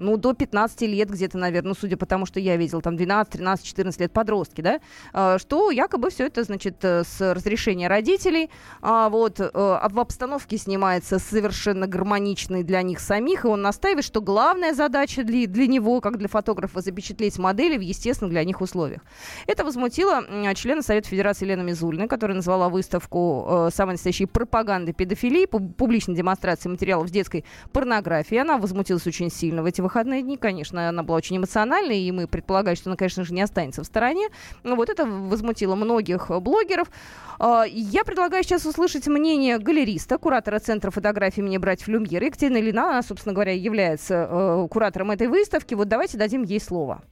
ну, 0.00 0.16
до 0.16 0.34
15 0.34 0.82
лет 0.82 1.10
где-то, 1.10 1.38
наверное, 1.38 1.70
ну, 1.70 1.74
судя 1.78 1.96
по 1.96 2.06
тому, 2.06 2.26
что 2.26 2.40
я 2.40 2.56
видел, 2.56 2.80
там 2.80 2.96
12, 2.96 3.32
13, 3.34 3.64
14 3.64 4.00
лет 4.00 4.12
подростки, 4.12 4.60
да, 4.60 4.80
а, 5.12 5.38
что 5.38 5.70
якобы 5.70 6.10
все 6.10 6.26
это, 6.26 6.42
значит, 6.42 6.84
э, 6.84 7.04
с 7.04 7.34
разрешения 7.34 7.88
родителей, 7.88 8.50
а, 8.82 9.08
вот, 9.08 9.40
э, 9.40 9.50
в 9.52 10.00
обстановке 10.00 10.56
снимается 10.56 11.18
совершенно 11.18 11.86
гармоничный 11.86 12.62
для 12.62 12.82
них 12.82 13.00
самих, 13.00 13.44
и 13.44 13.48
он 13.48 13.62
настаивает, 13.62 14.04
что 14.04 14.20
главная 14.20 14.74
задача 14.74 15.22
для, 15.22 15.46
для 15.46 15.66
него, 15.66 16.00
как 16.00 16.18
для 16.18 16.28
фотографа, 16.28 16.80
запечатлеть 16.80 17.38
модели 17.38 17.76
в 17.76 17.80
естественных 17.80 18.32
для 18.32 18.44
них 18.44 18.60
условиях. 18.60 19.02
Это 19.46 19.64
возмутило 19.64 20.24
члена 20.54 20.82
Совета 20.82 21.08
Федерации 21.08 21.44
Лена 21.44 21.62
Мизульна, 21.62 22.08
которая 22.08 22.36
назвала 22.36 22.68
выставку 22.68 23.46
э, 23.48 23.70
самой 23.72 23.92
настоящей 23.92 24.26
пропаганды 24.26 24.92
педофилии, 24.92 25.46
публичной 25.46 26.14
демонстрации 26.14 26.68
материалов 26.68 27.08
с 27.08 27.10
детской 27.10 27.44
порнографии. 27.72 28.36
Она 28.36 28.58
возмутилась 28.58 29.06
очень 29.06 29.30
сильно 29.30 29.62
в 29.62 29.66
эти 29.66 29.80
выходные 29.90 30.22
дни, 30.22 30.36
конечно, 30.36 30.88
она 30.88 31.02
была 31.02 31.18
очень 31.18 31.36
эмоциональной, 31.36 32.00
и 32.00 32.12
мы 32.12 32.28
предполагаем, 32.28 32.76
что 32.76 32.90
она, 32.90 32.96
конечно 32.96 33.24
же, 33.24 33.34
не 33.34 33.42
останется 33.42 33.82
в 33.82 33.86
стороне. 33.86 34.28
Вот 34.62 34.88
это 34.88 35.04
возмутило 35.04 35.74
многих 35.74 36.30
блогеров. 36.30 36.88
А, 37.40 37.64
я 37.66 38.04
предлагаю 38.04 38.44
сейчас 38.44 38.64
услышать 38.66 39.08
мнение 39.08 39.58
галериста, 39.58 40.18
куратора 40.18 40.60
Центра 40.60 40.92
фотографии 40.92 41.40
имени 41.40 41.58
братьев 41.58 41.88
Люмьер. 41.88 42.22
Екатерина 42.22 42.58
Ильина, 42.58 42.90
она, 42.90 43.02
собственно 43.02 43.34
говоря, 43.34 43.52
является 43.52 44.28
э, 44.30 44.68
куратором 44.70 45.10
этой 45.10 45.26
выставки. 45.26 45.74
Вот 45.74 45.88
давайте 45.88 46.16
дадим 46.16 46.44
ей 46.44 46.60
слово. 46.60 47.02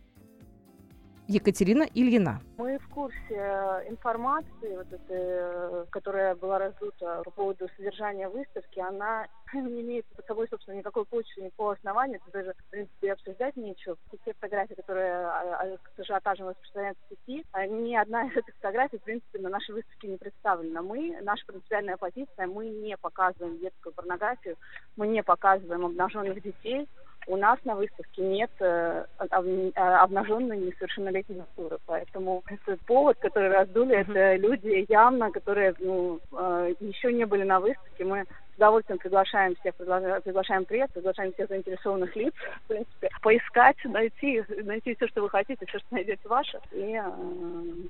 Екатерина 1.28 1.82
Ильина. 1.94 2.40
Мы 2.56 2.78
в 2.78 2.88
курсе 2.88 3.18
э, 3.28 3.90
информации, 3.90 4.76
вот 4.76 4.90
этой, 4.90 5.04
э, 5.10 5.84
которая 5.90 6.34
была 6.34 6.58
раздута 6.58 7.20
по 7.22 7.30
поводу 7.30 7.68
содержания 7.76 8.30
выставки, 8.30 8.80
она 8.80 9.26
не 9.52 9.82
имеет 9.82 10.06
под 10.06 10.26
собой, 10.26 10.46
собственно, 10.48 10.76
никакой 10.76 11.04
почвы, 11.04 11.42
никакого 11.42 11.74
основания, 11.74 12.16
это 12.16 12.32
даже, 12.32 12.54
в 12.54 12.70
принципе, 12.70 13.12
обсуждать 13.12 13.56
нечего. 13.56 13.98
Те 14.24 14.32
фотографии, 14.32 14.72
которые 14.72 15.12
а, 15.12 15.60
а, 15.60 15.76
с 15.96 16.00
ажиотажем 16.00 16.48
распространяются 16.48 17.04
в 17.04 17.08
сети, 17.10 17.44
а, 17.52 17.66
ни 17.66 17.94
одна 17.94 18.22
из 18.28 18.34
этих 18.34 18.54
фотографий, 18.54 18.96
в 18.96 19.02
принципе, 19.02 19.38
на 19.38 19.50
нашей 19.50 19.74
выставке 19.74 20.08
не 20.08 20.16
представлена. 20.16 20.80
Мы, 20.80 21.20
наша 21.20 21.44
принципиальная 21.44 21.98
позиция, 21.98 22.46
мы 22.46 22.70
не 22.70 22.96
показываем 22.96 23.58
детскую 23.58 23.92
порнографию, 23.92 24.56
мы 24.96 25.06
не 25.08 25.22
показываем 25.22 25.84
обнаженных 25.84 26.42
детей, 26.42 26.88
у 27.28 27.36
нас 27.36 27.58
на 27.64 27.74
выставке 27.74 28.22
нет 28.22 28.50
э, 28.60 29.04
э, 29.20 29.80
обнаженной 29.80 30.58
несовершеннолетней 30.58 31.36
натуры. 31.36 31.78
Поэтому 31.86 32.42
этот 32.48 32.80
повод, 32.80 33.18
который 33.18 33.50
раздули, 33.50 33.96
это 33.96 34.36
люди 34.36 34.86
явно, 34.88 35.30
которые 35.30 35.74
ну, 35.78 36.20
э, 36.32 36.74
еще 36.80 37.12
не 37.12 37.26
были 37.26 37.44
на 37.44 37.60
выставке. 37.60 38.04
Мы 38.04 38.24
с 38.24 38.56
удовольствием 38.56 38.98
приглашаем 38.98 39.54
всех, 39.56 39.74
приглашаем 39.74 40.64
пресс, 40.64 40.90
приглашаем 40.92 41.32
всех 41.34 41.48
заинтересованных 41.48 42.16
лиц, 42.16 42.34
в 42.64 42.68
принципе, 42.68 43.10
поискать, 43.22 43.76
найти, 43.84 44.42
найти 44.64 44.94
все, 44.94 45.06
что 45.08 45.20
вы 45.20 45.28
хотите, 45.28 45.66
все, 45.66 45.78
что 45.78 45.88
найдете 45.90 46.26
ваше, 46.26 46.58
и, 46.72 47.00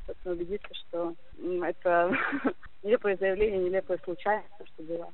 собственно, 0.07 0.35
убедиться, 0.35 0.75
что 0.75 1.14
это 1.64 2.12
нелепое 2.83 3.16
заявление, 3.16 3.61
нелепая 3.61 3.99
случайность, 4.04 4.50
то, 4.59 4.66
что 4.66 4.83
было. 4.83 5.09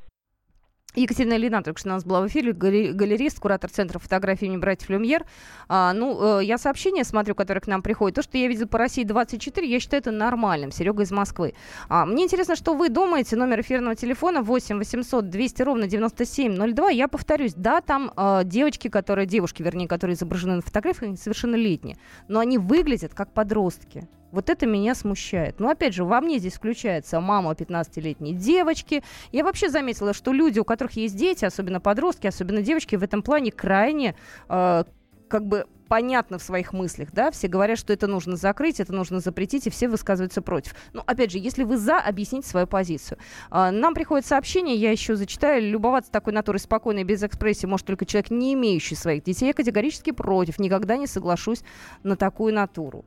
Екатерина 0.95 1.37
Лина 1.37 1.63
только 1.63 1.81
что 1.81 1.89
у 1.89 1.93
нас 1.93 2.05
была 2.05 2.21
в 2.21 2.29
эфире, 2.29 2.53
галерист, 2.53 3.41
куратор 3.41 3.71
Центра 3.71 3.99
фотографии 3.99 4.47
имени 4.47 4.59
братьев 4.59 4.89
Люмьер. 4.91 5.25
А, 5.69 5.93
ну, 5.93 6.39
э, 6.41 6.45
я 6.45 6.57
сообщения 6.57 7.05
смотрю, 7.05 7.35
которые 7.35 7.61
к 7.61 7.67
нам 7.67 7.83
приходят. 7.83 8.15
То, 8.15 8.23
что 8.23 8.39
я 8.39 8.47
видел 8.47 8.69
по 8.69 8.79
России 8.79 9.03
24, 9.03 9.69
я 9.69 9.81
считаю 9.81 10.01
это 10.01 10.13
нормальным. 10.13 10.71
Серега 10.71 11.03
из 11.03 11.11
Москвы. 11.11 11.55
А, 11.89 12.07
мне 12.07 12.25
интересно, 12.25 12.55
что 12.55 12.75
вы 12.75 12.89
думаете. 12.89 13.37
Номер 13.37 13.61
эфирного 13.61 13.97
телефона 13.97 14.43
8 14.43 14.79
800 14.79 15.29
200 15.29 15.63
ровно 15.63 15.87
9702. 15.89 16.91
Я 16.91 17.09
повторюсь, 17.09 17.55
да, 17.55 17.81
там 17.81 18.13
э, 18.17 18.43
девочки, 18.45 18.89
которые, 18.89 19.27
девушки, 19.27 19.63
вернее, 19.63 19.89
которые 19.89 20.15
изображены 20.15 20.57
на 20.57 20.63
фотографиях, 20.63 21.19
совершеннолетние. 21.19 21.97
Но 22.29 22.39
они 22.39 22.59
выглядят 22.59 23.15
как 23.15 23.33
подростки. 23.33 24.09
Вот 24.35 24.51
это 24.51 24.67
меня 24.67 24.95
смущает. 24.95 25.61
Но 25.61 25.71
опять 25.71 25.95
же, 25.95 26.05
во 26.05 26.21
мне 26.21 26.39
здесь 26.39 26.55
включается 26.55 27.21
мама 27.21 27.53
15-летней 27.53 28.35
девочки. 28.35 29.03
Я 29.31 29.45
вообще 29.45 29.71
заметила, 29.71 30.13
что 30.13 30.33
люди, 30.33 30.59
у 30.59 30.65
которых 30.65 30.93
есть 30.93 31.17
дети, 31.17 31.45
особенно 31.45 31.81
подростки, 31.81 32.27
особенно 32.27 32.61
девочки, 32.61 32.97
в 32.97 33.03
этом 33.05 33.23
плане 33.23 33.53
крайне 33.53 34.17
э, 34.49 34.85
как 35.29 35.47
бы 35.47 35.67
понятно 35.89 36.39
в 36.39 36.43
своих 36.43 36.73
мыслях, 36.73 37.13
да, 37.13 37.31
все 37.31 37.47
говорят, 37.47 37.79
что 37.79 37.93
это 37.93 38.07
нужно 38.07 38.37
закрыть, 38.37 38.81
это 38.81 38.93
нужно 38.93 39.21
запретить, 39.21 39.67
и 39.67 39.71
все 39.71 39.89
высказываются 39.89 40.43
против. 40.43 40.75
Но, 40.93 41.05
опять 41.07 41.31
же, 41.31 41.39
если 41.39 41.63
вы 41.63 41.77
за, 41.77 41.99
объясните 41.99 42.49
свою 42.49 42.67
позицию. 42.67 43.19
А, 43.51 43.71
нам 43.71 43.95
приходит 43.95 44.27
сообщение, 44.27 44.77
я 44.77 44.91
еще 44.91 45.15
зачитаю, 45.15 45.63
любоваться 45.63 46.11
такой 46.11 46.33
натурой 46.33 46.59
спокойной, 46.59 47.05
без 47.05 47.23
экспрессии 47.23 47.67
может 47.67 47.87
только 47.87 48.07
человек, 48.07 48.31
не 48.31 48.55
имеющий 48.55 48.97
своих 48.97 49.23
детей. 49.23 49.47
Я 49.47 49.53
категорически 49.53 50.11
против, 50.11 50.59
никогда 50.59 50.97
не 50.97 51.07
соглашусь 51.07 51.63
на 52.03 52.17
такую 52.17 52.55
натуру. 52.55 53.05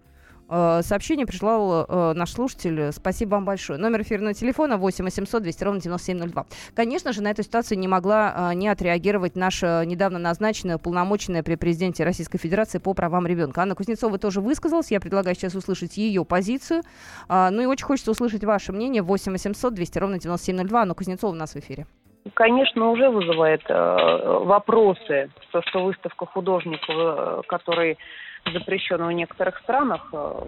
Э, 0.50 0.82
сообщение 0.82 1.25
прислал 1.25 1.86
э, 1.88 2.13
наш 2.13 2.32
слушатель. 2.32 2.92
Спасибо 2.92 3.32
вам 3.32 3.46
большое. 3.46 3.80
Номер 3.80 4.01
эфирного 4.01 4.34
телефона 4.34 4.77
8 4.77 5.04
800 5.04 5.44
200 5.44 5.63
ровно 5.63 5.82
9702. 5.82 6.46
Конечно 6.75 7.12
же, 7.13 7.22
на 7.22 7.32
эту 7.32 7.44
ситуацию 7.44 7.80
не 7.80 7.88
могла 7.88 8.51
э, 8.51 8.54
не 8.56 8.68
отреагировать 8.68 9.36
наша 9.36 9.84
недавно 9.86 10.20
назначенная 10.20 10.77
полномоченная 10.77 11.44
при 11.44 11.56
президенте 11.56 12.04
Российской 12.04 12.38
Федерации 12.38 12.80
по 12.80 12.94
правам 12.94 13.27
ребенка. 13.27 13.62
Анна 13.62 13.75
Кузнецова 13.75 14.18
тоже 14.18 14.42
высказалась. 14.42 14.92
Я 14.92 15.00
предлагаю 15.00 15.36
сейчас 15.36 15.56
услышать 15.56 15.98
ее 15.98 16.24
позицию. 16.25 16.84
Ну 17.30 17.62
и 17.62 17.66
очень 17.66 17.86
хочется 17.86 18.12
услышать 18.12 18.44
ваше 18.44 18.72
мнение. 18.72 19.01
8 19.01 19.32
800 19.32 19.74
200 19.74 20.00
ровно 20.00 20.20
9702. 20.20 20.82
Анна 20.82 20.94
Кузнецова 20.94 21.32
у 21.32 21.36
нас 21.36 21.54
в 21.54 21.58
эфире. 21.58 21.86
Конечно, 22.34 22.89
уже 22.89 23.10
вызывает 23.10 23.62
э, 23.70 24.39
вопросы, 24.44 25.30
то, 25.51 25.62
что 25.63 25.86
выставка 25.86 26.25
художников, 26.25 26.89
э, 26.89 27.42
который 27.48 27.98
запрещенного 28.51 29.10
в 29.10 29.13
некоторых 29.13 29.58
странах, 29.60 30.08
э, 30.13 30.42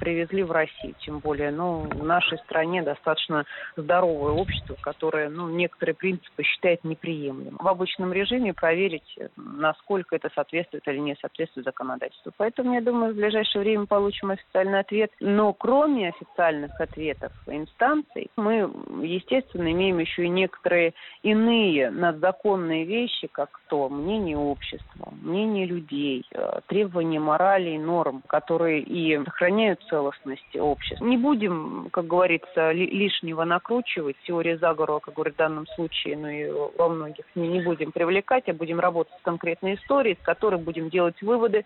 привезли 0.00 0.42
в 0.42 0.52
Россию. 0.52 0.94
Тем 1.00 1.18
более, 1.18 1.50
ну, 1.50 1.80
в 1.80 2.04
нашей 2.04 2.38
стране 2.38 2.82
достаточно 2.82 3.44
здоровое 3.76 4.32
общество, 4.32 4.76
которое, 4.80 5.28
ну, 5.28 5.48
некоторые 5.48 5.94
принципы 5.94 6.42
считает 6.42 6.84
неприемлемым. 6.84 7.56
В 7.58 7.68
обычном 7.68 8.12
режиме 8.12 8.54
проверить, 8.54 9.18
насколько 9.36 10.16
это 10.16 10.30
соответствует 10.34 10.86
или 10.88 10.98
не 10.98 11.16
соответствует 11.20 11.66
законодательству. 11.66 12.32
Поэтому, 12.36 12.74
я 12.74 12.80
думаю, 12.80 13.12
в 13.12 13.16
ближайшее 13.16 13.62
время 13.62 13.86
получим 13.86 14.30
официальный 14.30 14.80
ответ. 14.80 15.10
Но 15.20 15.52
кроме 15.52 16.08
официальных 16.08 16.80
ответов 16.80 17.32
инстанций, 17.46 18.30
мы, 18.36 18.70
естественно, 19.02 19.70
имеем 19.72 19.98
еще 19.98 20.24
и 20.24 20.28
некоторые 20.28 20.94
иные 21.22 21.90
надзаконные 21.90 22.84
вещи, 22.84 23.26
как 23.26 23.60
то 23.68 23.88
мнение 23.88 24.36
общества, 24.36 25.12
мнение 25.22 25.66
людей, 25.66 26.24
э, 26.32 26.60
требования 26.66 27.20
морали 27.20 27.70
и 27.70 27.78
норм, 27.78 28.22
которые 28.26 28.80
и 28.80 29.16
сохраняют 29.24 29.82
целостность 29.88 30.56
общества. 30.56 31.04
Не 31.04 31.16
будем, 31.16 31.88
как 31.92 32.06
говорится, 32.06 32.72
лишнего 32.72 33.44
накручивать. 33.44 34.16
Теория 34.26 34.58
заговора, 34.58 35.00
как 35.00 35.14
говорят 35.14 35.34
в 35.34 35.38
данном 35.38 35.66
случае, 35.68 36.16
ну 36.16 36.28
и 36.28 36.50
во 36.78 36.88
многих 36.88 37.24
не, 37.34 37.60
будем 37.60 37.92
привлекать, 37.92 38.48
а 38.48 38.52
будем 38.52 38.80
работать 38.80 39.14
с 39.18 39.22
конкретной 39.22 39.74
историей, 39.74 40.16
с 40.20 40.24
которой 40.24 40.60
будем 40.60 40.90
делать 40.90 41.20
выводы, 41.22 41.64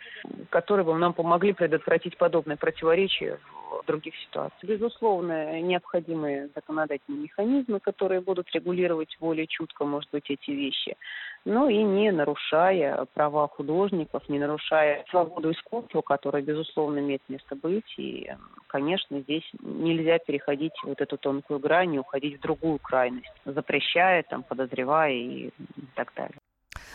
которые 0.51 0.85
бы 0.85 0.97
нам 0.97 1.13
помогли 1.13 1.53
предотвратить 1.53 2.17
подобные 2.17 2.57
противоречия 2.57 3.39
в 3.71 3.87
других 3.87 4.15
ситуациях. 4.17 4.63
Безусловно, 4.63 5.61
необходимые 5.61 6.49
законодательные 6.55 7.23
механизмы, 7.23 7.81
которые 7.81 8.21
будут 8.21 8.51
регулировать 8.53 9.17
более 9.21 9.47
чутко, 9.47 9.85
может 9.85 10.11
быть, 10.11 10.31
эти 10.31 10.51
вещи. 10.51 10.97
Ну 11.45 11.69
и 11.69 11.83
не 11.95 12.11
нарушая 12.11 13.07
права 13.15 13.49
художников, 13.49 14.29
не 14.29 14.39
нарушая 14.39 15.05
свободу 15.11 15.53
искусства, 15.53 16.03
которая, 16.03 16.43
безусловно, 16.43 16.99
имеет 16.99 17.23
место 17.29 17.55
быть. 17.55 17.95
И, 17.99 18.31
конечно, 18.67 19.21
здесь 19.21 19.49
нельзя 19.63 20.19
переходить 20.19 20.75
вот 20.85 21.01
эту 21.01 21.19
тонкую 21.19 21.61
грань 21.61 21.95
и 21.95 21.99
уходить 21.99 22.39
в 22.39 22.43
другую 22.43 22.79
крайность, 22.79 23.33
запрещая, 23.45 24.23
там, 24.23 24.43
подозревая 24.43 25.13
и 25.13 25.51
так 25.95 26.13
далее. 26.15 26.40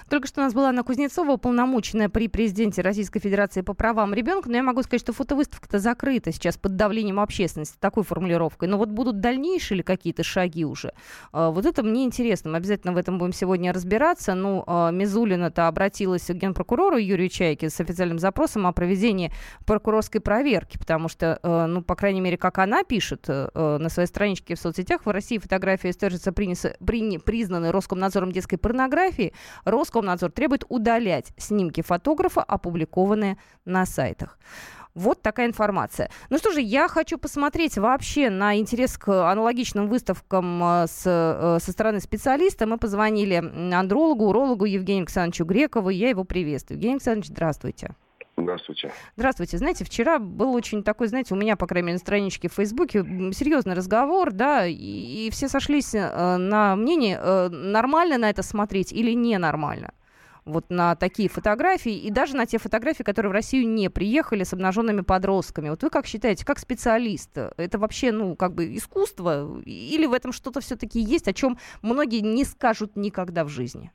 Только 0.10 0.28
что 0.28 0.42
у 0.42 0.44
нас 0.44 0.54
была 0.54 0.70
Анна 0.70 0.84
Кузнецова, 0.84 1.32
уполномоченная 1.32 2.10
при 2.10 2.28
президенте 2.28 2.82
Российской 2.82 3.20
Федерации 3.20 3.62
по 3.62 3.74
правам 3.74 4.14
ребенка, 4.14 4.50
но 4.50 4.58
я 4.58 4.64
могу 4.64 4.84
сказать, 4.84 5.02
что 5.02 5.14
фотовыставка-то 5.14 5.80
закрыта 5.80 6.32
сейчас 6.32 6.58
под 6.58 6.76
давлением 6.76 7.20
общественности, 7.20 7.78
такой 7.80 8.04
формулировкой. 8.04 8.68
Но 8.68 8.78
вот 8.78 8.90
будут 8.90 9.20
дальнейшие 9.20 9.78
ли 9.78 9.84
какие-то 9.84 10.24
шаги 10.24 10.66
уже? 10.66 10.94
А, 11.32 11.52
вот 11.52 11.66
это 11.66 11.84
мне 11.84 12.04
интересно. 12.04 12.52
Мы 12.52 12.58
обязательно 12.58 12.94
в 12.94 12.98
этом 12.98 13.18
будем 13.18 13.34
сегодня 13.34 13.74
разбираться. 13.74 14.34
Ну, 14.34 14.64
а, 14.68 14.92
Мизулина-то 14.92 15.68
обратилась 15.68 16.26
к 16.26 16.34
генпрокурору 16.34 16.98
Юрию 16.98 17.30
Чайке 17.30 17.70
с 17.70 17.80
официальным 17.80 18.20
запросом 18.20 18.68
о 18.68 18.74
проведении 18.74 19.32
прокурорской 19.66 20.22
проверки, 20.22 20.78
потому 20.78 21.10
что, 21.10 21.40
а, 21.42 21.68
ну, 21.68 21.82
по 21.82 21.96
крайней 21.96 22.22
мере, 22.22 22.38
как 22.38 22.60
она 22.60 22.84
пишет 22.84 23.28
на 23.28 23.90
своей 23.90 24.08
страничке 24.08 24.56
в 24.56 24.60
соцсетях, 24.60 25.06
в 25.06 25.10
России 25.10 25.38
фотографии 25.38 25.92
Стержица 25.92 26.32
признаны 26.32 27.72
Роскомнадзором 27.72 28.32
детской 28.32 28.58
порнографии. 28.58 29.34
Роском 29.64 29.85
Роскомнадзор 29.86 30.32
требует 30.32 30.66
удалять 30.68 31.32
снимки 31.38 31.82
фотографа, 31.82 32.42
опубликованные 32.42 33.38
на 33.66 33.86
сайтах. 33.86 34.38
Вот 34.96 35.22
такая 35.22 35.48
информация. 35.48 36.10
Ну 36.30 36.38
что 36.38 36.52
же, 36.52 36.62
я 36.62 36.88
хочу 36.88 37.18
посмотреть 37.18 37.78
вообще 37.78 38.30
на 38.30 38.58
интерес 38.58 38.98
к 38.98 39.30
аналогичным 39.30 39.90
выставкам 39.90 40.64
э, 40.64 40.88
с, 40.88 41.04
э, 41.06 41.58
со 41.62 41.72
стороны 41.72 42.00
специалиста. 42.00 42.66
Мы 42.66 42.78
позвонили 42.78 43.36
андрологу, 43.74 44.28
урологу 44.28 44.64
Евгению 44.64 45.04
Александровичу 45.04 45.44
Грекову. 45.44 45.90
Я 45.90 46.10
его 46.10 46.24
приветствую. 46.24 46.78
Евгений 46.78 46.96
Александрович, 46.96 47.28
здравствуйте. 47.28 47.94
Здравствуйте. 48.38 48.92
Здравствуйте. 49.16 49.58
Знаете, 49.58 49.86
вчера 49.86 50.20
был 50.20 50.54
очень 50.54 50.84
такой, 50.84 51.08
знаете, 51.08 51.34
у 51.34 51.38
меня, 51.38 51.56
по 51.56 51.68
крайней 51.68 51.88
мере, 51.88 51.96
на 51.96 52.00
страничке 52.00 52.50
в 52.50 52.54
Фейсбуке 52.54 53.00
серьезный 53.34 53.76
разговор, 53.76 54.34
да, 54.34 54.66
и, 54.66 54.76
и 54.76 55.30
все 55.32 55.48
сошлись 55.48 55.96
э, 55.96 56.38
на 56.38 56.76
мнении, 56.76 57.18
э, 57.18 57.50
нормально 57.50 58.18
на 58.18 58.30
это 58.30 58.44
смотреть 58.44 58.92
или 58.92 59.12
ненормально. 59.12 59.94
Вот 60.44 60.70
на 60.70 60.96
такие 60.96 61.28
фотографии 61.28 61.98
и 61.98 62.12
даже 62.12 62.36
на 62.36 62.46
те 62.46 62.60
фотографии, 62.60 63.04
которые 63.04 63.32
в 63.32 63.34
Россию 63.34 63.68
не 63.68 63.90
приехали 63.90 64.44
с 64.44 64.54
обнаженными 64.54 65.02
подростками. 65.02 65.70
Вот 65.70 65.82
вы 65.82 65.90
как 65.90 66.06
считаете, 66.06 66.46
как 66.46 66.60
специалист, 66.60 67.36
это 67.36 67.80
вообще, 67.80 68.12
ну, 68.12 68.36
как 68.36 68.54
бы 68.54 68.76
искусство 68.76 69.60
или 69.62 70.06
в 70.06 70.14
этом 70.14 70.32
что-то 70.32 70.60
все-таки 70.60 71.00
есть, 71.00 71.28
о 71.28 71.34
чем 71.34 71.58
многие 71.82 72.20
не 72.20 72.44
скажут 72.44 72.96
никогда 72.96 73.44
в 73.44 73.50
жизни? 73.50 73.92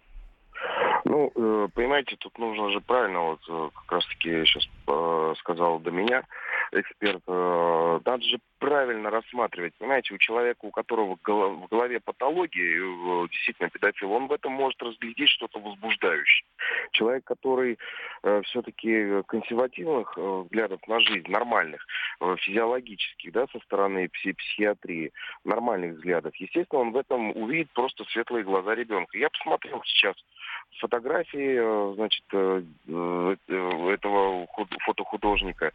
Ну, 1.10 1.32
э, 1.34 1.68
понимаете, 1.74 2.14
тут 2.20 2.38
нужно 2.38 2.70
же 2.70 2.80
правильно, 2.80 3.20
вот 3.20 3.40
э, 3.48 3.70
как 3.74 3.92
раз-таки 3.92 4.44
сейчас 4.44 4.64
э, 4.86 5.34
сказал 5.40 5.80
до 5.80 5.90
меня 5.90 6.22
эксперт, 6.70 7.26
надо 7.26 8.22
же 8.22 8.38
правильно 8.60 9.10
рассматривать. 9.10 9.74
Понимаете, 9.78 10.14
у 10.14 10.18
человека, 10.18 10.58
у 10.62 10.70
которого 10.70 11.16
в 11.16 11.68
голове 11.68 11.98
патология, 11.98 13.28
действительно 13.28 13.70
педофил, 13.70 14.12
он 14.12 14.28
в 14.28 14.32
этом 14.32 14.52
может 14.52 14.80
разглядеть 14.82 15.30
что-то 15.30 15.58
возбуждающее. 15.58 16.46
Человек, 16.92 17.24
который 17.24 17.78
все-таки 18.44 19.22
консервативных 19.26 20.16
взглядов 20.16 20.80
на 20.86 21.00
жизнь, 21.00 21.28
нормальных, 21.28 21.84
физиологических, 22.20 23.32
да, 23.32 23.46
со 23.52 23.58
стороны 23.60 24.08
пси 24.08 24.34
психиатрии, 24.34 25.12
нормальных 25.44 25.96
взглядов, 25.96 26.36
естественно, 26.36 26.82
он 26.82 26.92
в 26.92 26.96
этом 26.96 27.36
увидит 27.36 27.70
просто 27.72 28.04
светлые 28.04 28.44
глаза 28.44 28.74
ребенка. 28.74 29.18
Я 29.18 29.30
посмотрел 29.30 29.82
сейчас 29.84 30.14
фотографии, 30.78 31.56
э, 31.58 31.94
значит, 31.94 32.24
э, 32.32 32.62
э, 32.88 33.36
этого 33.92 34.46
фотохудожника. 34.86 35.72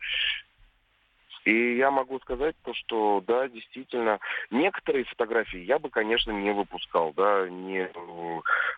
И 1.46 1.78
я 1.78 1.92
могу 1.92 2.20
сказать 2.20 2.56
то, 2.64 2.74
что 2.74 3.24
да, 3.26 3.48
действительно, 3.48 4.20
некоторые 4.50 5.06
фотографии 5.06 5.60
я 5.60 5.78
бы, 5.78 5.90
конечно, 5.90 6.32
не 6.32 6.52
выпускал, 6.52 7.14
да, 7.16 7.48
не, 7.48 7.88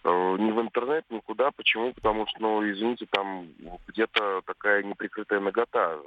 не 0.03 0.51
в 0.51 0.61
интернет, 0.61 1.05
никуда. 1.09 1.51
Почему? 1.51 1.93
Потому 1.93 2.27
что, 2.27 2.41
ну, 2.41 2.69
извините, 2.69 3.07
там 3.09 3.47
где-то 3.87 4.41
такая 4.45 4.83
неприкрытая 4.83 5.39
нагота 5.39 5.97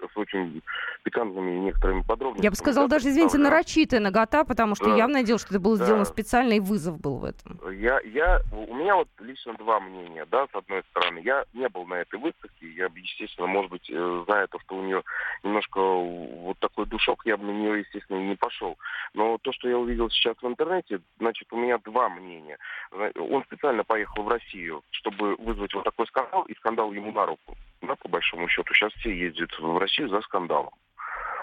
с 0.00 0.16
очень 0.16 0.62
пикантными 1.02 1.52
некоторыми 1.58 2.02
подробностями. 2.02 2.44
Я 2.44 2.50
бы 2.50 2.56
сказал, 2.56 2.88
даже, 2.88 3.08
извините, 3.08 3.38
нарочитая 3.38 4.00
нагота, 4.00 4.44
потому 4.44 4.74
что 4.74 4.86
да. 4.86 4.96
явное 4.96 5.22
дело, 5.22 5.38
что 5.38 5.48
это 5.50 5.60
было 5.60 5.76
да. 5.78 5.84
сделано 5.84 6.04
специально, 6.04 6.54
и 6.54 6.60
вызов 6.60 7.00
был 7.00 7.18
в 7.18 7.24
этом. 7.24 7.58
Я, 7.72 8.00
я, 8.00 8.40
у 8.52 8.74
меня 8.74 8.96
вот 8.96 9.08
лично 9.20 9.54
два 9.54 9.80
мнения, 9.80 10.26
да, 10.30 10.46
с 10.52 10.54
одной 10.54 10.82
стороны. 10.90 11.20
Я 11.20 11.44
не 11.52 11.68
был 11.68 11.84
на 11.86 11.94
этой 11.94 12.18
выставке, 12.18 12.68
я, 12.68 12.88
естественно, 12.94 13.46
может 13.46 13.70
быть, 13.70 13.88
э, 13.90 14.24
зная 14.26 14.46
то, 14.46 14.58
что 14.60 14.76
у 14.76 14.82
нее 14.82 15.02
немножко 15.42 15.80
вот 15.80 16.58
такой 16.58 16.86
душок, 16.86 17.22
я 17.24 17.36
бы 17.36 17.44
на 17.44 17.50
нее, 17.50 17.80
естественно, 17.80 18.18
не 18.18 18.36
пошел. 18.36 18.76
Но 19.14 19.38
то, 19.38 19.52
что 19.52 19.68
я 19.68 19.78
увидел 19.78 20.10
сейчас 20.10 20.36
в 20.40 20.46
интернете, 20.46 21.00
значит, 21.18 21.52
у 21.52 21.56
меня 21.56 21.78
два 21.78 22.08
мнения. 22.08 22.58
Он 23.16 23.42
специально 23.44 23.84
поехал 23.84 24.22
в 24.22 24.28
Россию, 24.28 24.82
чтобы 24.90 25.36
вызвать 25.36 25.74
вот 25.74 25.84
такой 25.84 26.06
скандал, 26.06 26.42
и 26.44 26.54
скандал 26.54 26.92
ему 26.92 27.12
на 27.12 27.26
руку, 27.26 27.56
да, 27.82 27.94
по 27.96 28.08
большому 28.08 28.48
счету. 28.48 28.72
Сейчас 28.74 28.92
все 28.94 29.10
ездят 29.10 29.50
в 29.58 29.78
Россию 29.78 30.08
за 30.08 30.20
скандалом. 30.22 30.70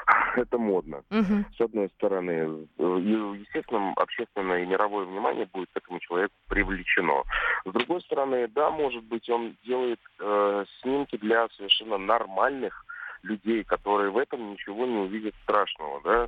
Это 0.35 0.57
модно, 0.57 1.03
угу. 1.09 1.45
с 1.55 1.61
одной 1.61 1.89
стороны. 1.97 2.67
Естественно, 2.77 3.93
общественное 3.95 4.63
и 4.63 4.65
мировое 4.65 5.05
внимание 5.05 5.47
будет 5.51 5.69
к 5.73 5.77
этому 5.77 5.99
человеку 5.99 6.33
привлечено. 6.47 7.23
С 7.65 7.71
другой 7.71 8.01
стороны, 8.01 8.47
да, 8.49 8.69
может 8.69 9.03
быть, 9.03 9.29
он 9.29 9.55
делает 9.63 9.99
э, 10.19 10.65
снимки 10.81 11.17
для 11.17 11.47
совершенно 11.49 11.97
нормальных 11.97 12.85
людей, 13.23 13.63
которые 13.63 14.11
в 14.11 14.17
этом 14.17 14.51
ничего 14.51 14.85
не 14.85 14.97
увидят 14.97 15.35
страшного, 15.43 16.01
да. 16.03 16.27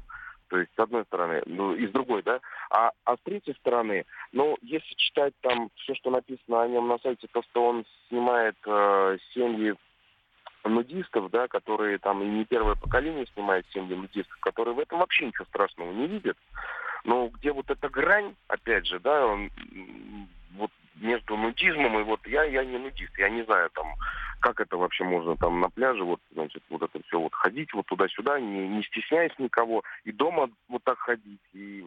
То 0.49 0.59
есть, 0.59 0.71
с 0.75 0.79
одной 0.79 1.03
стороны, 1.05 1.41
ну, 1.47 1.73
и 1.73 1.87
с 1.87 1.91
другой, 1.91 2.21
да. 2.21 2.39
А, 2.69 2.91
а 3.03 3.17
с 3.17 3.19
третьей 3.23 3.55
стороны, 3.55 4.05
ну, 4.31 4.57
если 4.61 4.93
читать 4.95 5.33
там 5.41 5.69
все, 5.75 5.95
что 5.95 6.11
написано 6.11 6.61
о 6.61 6.67
нем 6.67 6.87
на 6.87 6.99
сайте, 6.99 7.27
то, 7.31 7.41
что 7.49 7.65
он 7.65 7.85
снимает 8.07 8.55
э, 8.65 9.17
семьи 9.33 9.73
нудистов, 10.69 11.29
да, 11.31 11.47
которые 11.47 11.97
там 11.97 12.21
и 12.23 12.25
не 12.25 12.45
первое 12.45 12.75
поколение 12.75 13.25
снимает 13.33 13.65
семьи 13.71 13.95
нудистов, 13.95 14.37
которые 14.39 14.73
в 14.73 14.79
этом 14.79 14.99
вообще 14.99 15.27
ничего 15.27 15.45
страшного 15.45 15.91
не 15.91 16.07
видят. 16.07 16.37
Но 17.03 17.27
где 17.27 17.51
вот 17.51 17.69
эта 17.69 17.89
грань, 17.89 18.35
опять 18.47 18.87
же, 18.87 18.99
да, 18.99 19.37
вот 20.57 20.71
между 20.95 21.37
нудизмом 21.37 21.99
и 21.99 22.03
вот 22.03 22.25
я, 22.27 22.43
я 22.43 22.63
не 22.65 22.77
нудист, 22.77 23.17
я 23.17 23.29
не 23.29 23.43
знаю 23.43 23.69
там, 23.73 23.95
как 24.39 24.59
это 24.59 24.77
вообще 24.77 25.03
можно 25.03 25.35
там 25.35 25.59
на 25.59 25.69
пляже, 25.69 26.03
вот, 26.03 26.19
значит, 26.31 26.63
вот 26.69 26.81
это 26.81 27.01
все 27.07 27.19
вот 27.19 27.33
ходить 27.33 27.73
вот 27.73 27.85
туда-сюда, 27.85 28.39
не, 28.39 28.67
не 28.67 28.83
стесняясь 28.83 29.37
никого, 29.37 29.83
и 30.03 30.11
дома 30.11 30.49
вот 30.67 30.83
так 30.83 30.97
ходить, 30.99 31.41
и 31.53 31.85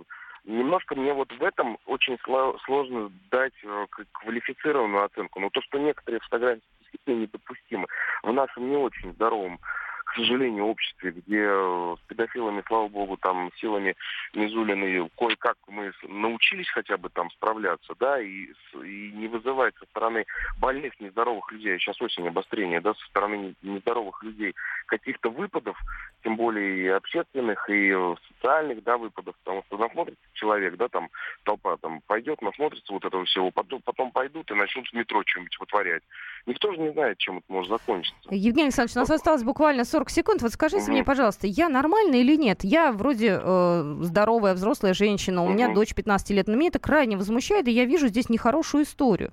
немножко 0.49 0.95
мне 0.97 1.13
вот 1.13 1.31
в 1.33 1.43
этом 1.43 1.79
очень 1.87 2.19
сложно 2.65 3.11
дать 3.31 3.53
э, 3.63 3.87
квалифицированную 4.13 5.05
оценку. 5.05 5.41
Но 5.41 5.51
то, 5.51 5.61
что 5.63 5.79
некоторые 5.79 6.21
фотографии 6.21 6.63
действительно 6.81 7.23
недопустимы 7.23 7.87
в 8.23 8.33
нашем 8.33 8.69
не 8.69 8.77
очень 8.77 9.13
здоровом 9.13 9.61
к 10.09 10.15
сожалению, 10.15 10.65
обществе, 10.65 11.11
где 11.11 11.43
э, 11.43 11.97
с 11.99 12.09
педофилами, 12.09 12.63
слава 12.67 12.89
богу, 12.89 13.19
там 13.19 13.51
силами 13.61 13.95
Мизулины 14.33 15.11
кое-как 15.19 15.57
мы 15.69 15.93
научились 16.03 16.69
хотя 16.71 16.97
бы 16.97 17.11
там 17.11 17.31
справляться, 17.33 17.93
да, 18.01 18.19
и, 18.19 18.47
и 18.83 19.13
не 19.15 19.29
вызывать 19.29 19.75
со 19.79 19.85
стороны 19.87 20.25
больных, 20.59 20.99
нездоровых 20.99 21.53
людей, 21.53 21.79
сейчас 21.79 22.01
осень 22.01 22.27
обострения, 22.27 22.81
да, 22.81 22.95
со 22.95 23.07
стороны 23.07 23.55
нездоровых 23.61 24.23
людей 24.23 24.55
каких-то 24.87 25.29
выпадов, 25.29 25.79
тем 26.25 26.37
более 26.37 26.79
и 26.79 26.89
общественных, 26.89 27.69
и 27.69 27.91
э, 27.95 28.15
социальных, 28.29 28.83
да, 28.85 28.97
выпадов, 28.97 29.37
потому 29.45 29.63
что 29.67 29.77
насмотрится 29.77 30.25
человек, 30.33 30.77
да, 30.77 30.89
там 30.89 31.11
толпа 31.43 31.77
там 31.77 32.01
пойдет, 32.07 32.41
насмотрится 32.41 32.95
вот 32.95 33.05
этого 33.05 33.27
всего, 33.27 33.51
потом, 33.51 33.83
потом 33.83 34.11
пойдут 34.11 34.51
и 34.51 34.55
начнут 34.55 34.89
в 34.89 34.95
метро 34.95 35.23
что-нибудь 35.27 35.61
вытворять. 35.61 36.03
Никто 36.47 36.73
же 36.73 36.79
не 36.79 36.93
знает, 36.93 37.19
чем 37.19 37.39
это 37.39 37.47
может 37.53 37.71
закончиться. 37.71 38.19
Евгений 38.31 38.69
Александрович, 38.69 38.97
у 38.97 39.01
нас 39.01 39.11
осталось 39.11 39.43
буквально 39.43 39.85
40 39.85 39.98
40 39.99 40.11
секунд. 40.11 40.43
Вот 40.43 40.53
скажите 40.53 40.85
угу. 40.85 40.93
мне, 40.93 41.05
пожалуйста, 41.05 41.47
я 41.47 41.69
нормальная 41.69 42.21
или 42.21 42.37
нет? 42.37 42.61
Я 42.63 42.93
вроде 42.93 43.41
э, 43.43 43.97
здоровая 44.03 44.55
взрослая 44.55 44.95
женщина, 44.95 45.43
у 45.43 45.49
меня 45.49 45.75
дочь 45.75 45.95
15 45.95 46.31
лет, 46.31 46.47
но 46.47 46.55
меня 46.55 46.69
это 46.69 46.79
крайне 46.79 47.17
возмущает, 47.17 47.67
и 47.67 47.73
я 47.73 47.85
вижу 47.85 48.07
здесь 48.07 48.29
нехорошую 48.29 48.85
историю. 48.85 49.33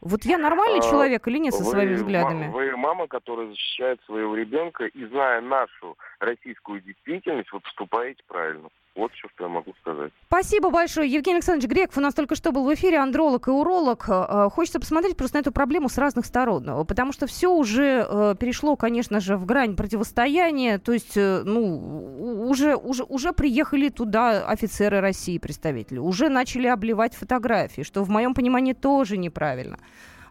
Вот 0.00 0.24
я 0.24 0.38
нормальный 0.38 0.80
а, 0.80 0.82
человек 0.82 1.26
или 1.28 1.38
нет 1.38 1.54
со 1.54 1.64
вы, 1.64 1.70
своими 1.70 1.94
взглядами? 1.94 2.50
Вы 2.50 2.76
мама, 2.76 3.06
которая 3.08 3.48
защищает 3.48 4.00
своего 4.04 4.34
ребенка, 4.34 4.86
и 4.86 5.04
зная 5.06 5.40
нашу 5.40 5.96
российскую 6.18 6.80
действительность, 6.80 7.52
вот 7.52 7.64
вступаете 7.66 8.22
правильно. 8.26 8.68
Вот 8.96 9.12
все, 9.12 9.28
что 9.34 9.44
я 9.44 9.50
могу 9.50 9.74
сказать. 9.80 10.10
Спасибо 10.26 10.70
большое. 10.70 11.10
Евгений 11.10 11.36
Александрович 11.36 11.70
Греков 11.70 11.98
у 11.98 12.00
нас 12.00 12.14
только 12.14 12.34
что 12.34 12.50
был 12.50 12.64
в 12.64 12.74
эфире, 12.74 12.96
андролог 12.96 13.46
и 13.46 13.50
уролог. 13.50 14.06
Э, 14.08 14.48
хочется 14.50 14.80
посмотреть 14.80 15.18
просто 15.18 15.36
на 15.36 15.40
эту 15.42 15.52
проблему 15.52 15.90
с 15.90 15.98
разных 15.98 16.24
сторон, 16.24 16.86
потому 16.86 17.12
что 17.12 17.26
все 17.26 17.52
уже 17.52 18.06
э, 18.08 18.34
перешло, 18.40 18.74
конечно 18.76 19.20
же, 19.20 19.36
в 19.36 19.44
грань 19.44 19.76
противостояния, 19.76 20.78
то 20.78 20.92
есть, 20.92 21.16
э, 21.16 21.42
ну, 21.44 22.48
уже, 22.48 22.74
уже, 22.74 23.04
уже 23.04 23.32
приехали 23.32 23.90
туда 23.90 24.46
офицеры 24.46 25.00
России, 25.00 25.36
представители, 25.36 25.98
уже 25.98 26.30
начали 26.30 26.66
обливать 26.66 27.14
фотографии, 27.14 27.82
что 27.82 28.02
в 28.02 28.08
моем 28.08 28.32
понимании 28.32 28.72
тоже 28.72 29.18
неправильно. 29.18 29.78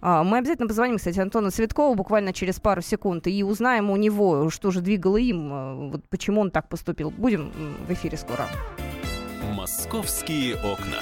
А, 0.01 0.23
мы 0.23 0.37
обязательно 0.37 0.67
позвоним, 0.67 0.97
кстати, 0.97 1.19
Антону 1.19 1.51
Цветкову 1.51 1.95
буквально 1.95 2.33
через 2.33 2.59
пару 2.59 2.81
секунд 2.81 3.27
и 3.27 3.43
узнаем 3.43 3.89
у 3.89 3.95
него, 3.95 4.49
что 4.49 4.71
же 4.71 4.81
двигало 4.81 5.17
им, 5.17 5.49
а, 5.51 5.75
вот 5.91 6.07
почему 6.09 6.41
он 6.41 6.51
так 6.51 6.69
поступил. 6.69 7.11
Будем 7.11 7.51
в 7.87 7.91
эфире 7.93 8.17
скоро. 8.17 8.47
Московские 9.53 10.55
окна. 10.55 10.99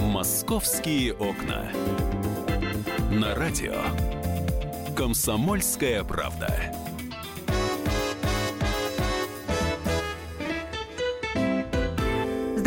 Московские 0.00 1.14
окна. 1.14 1.70
На 3.10 3.34
радио. 3.34 3.74
Комсомольская 4.96 6.04
правда. 6.04 6.89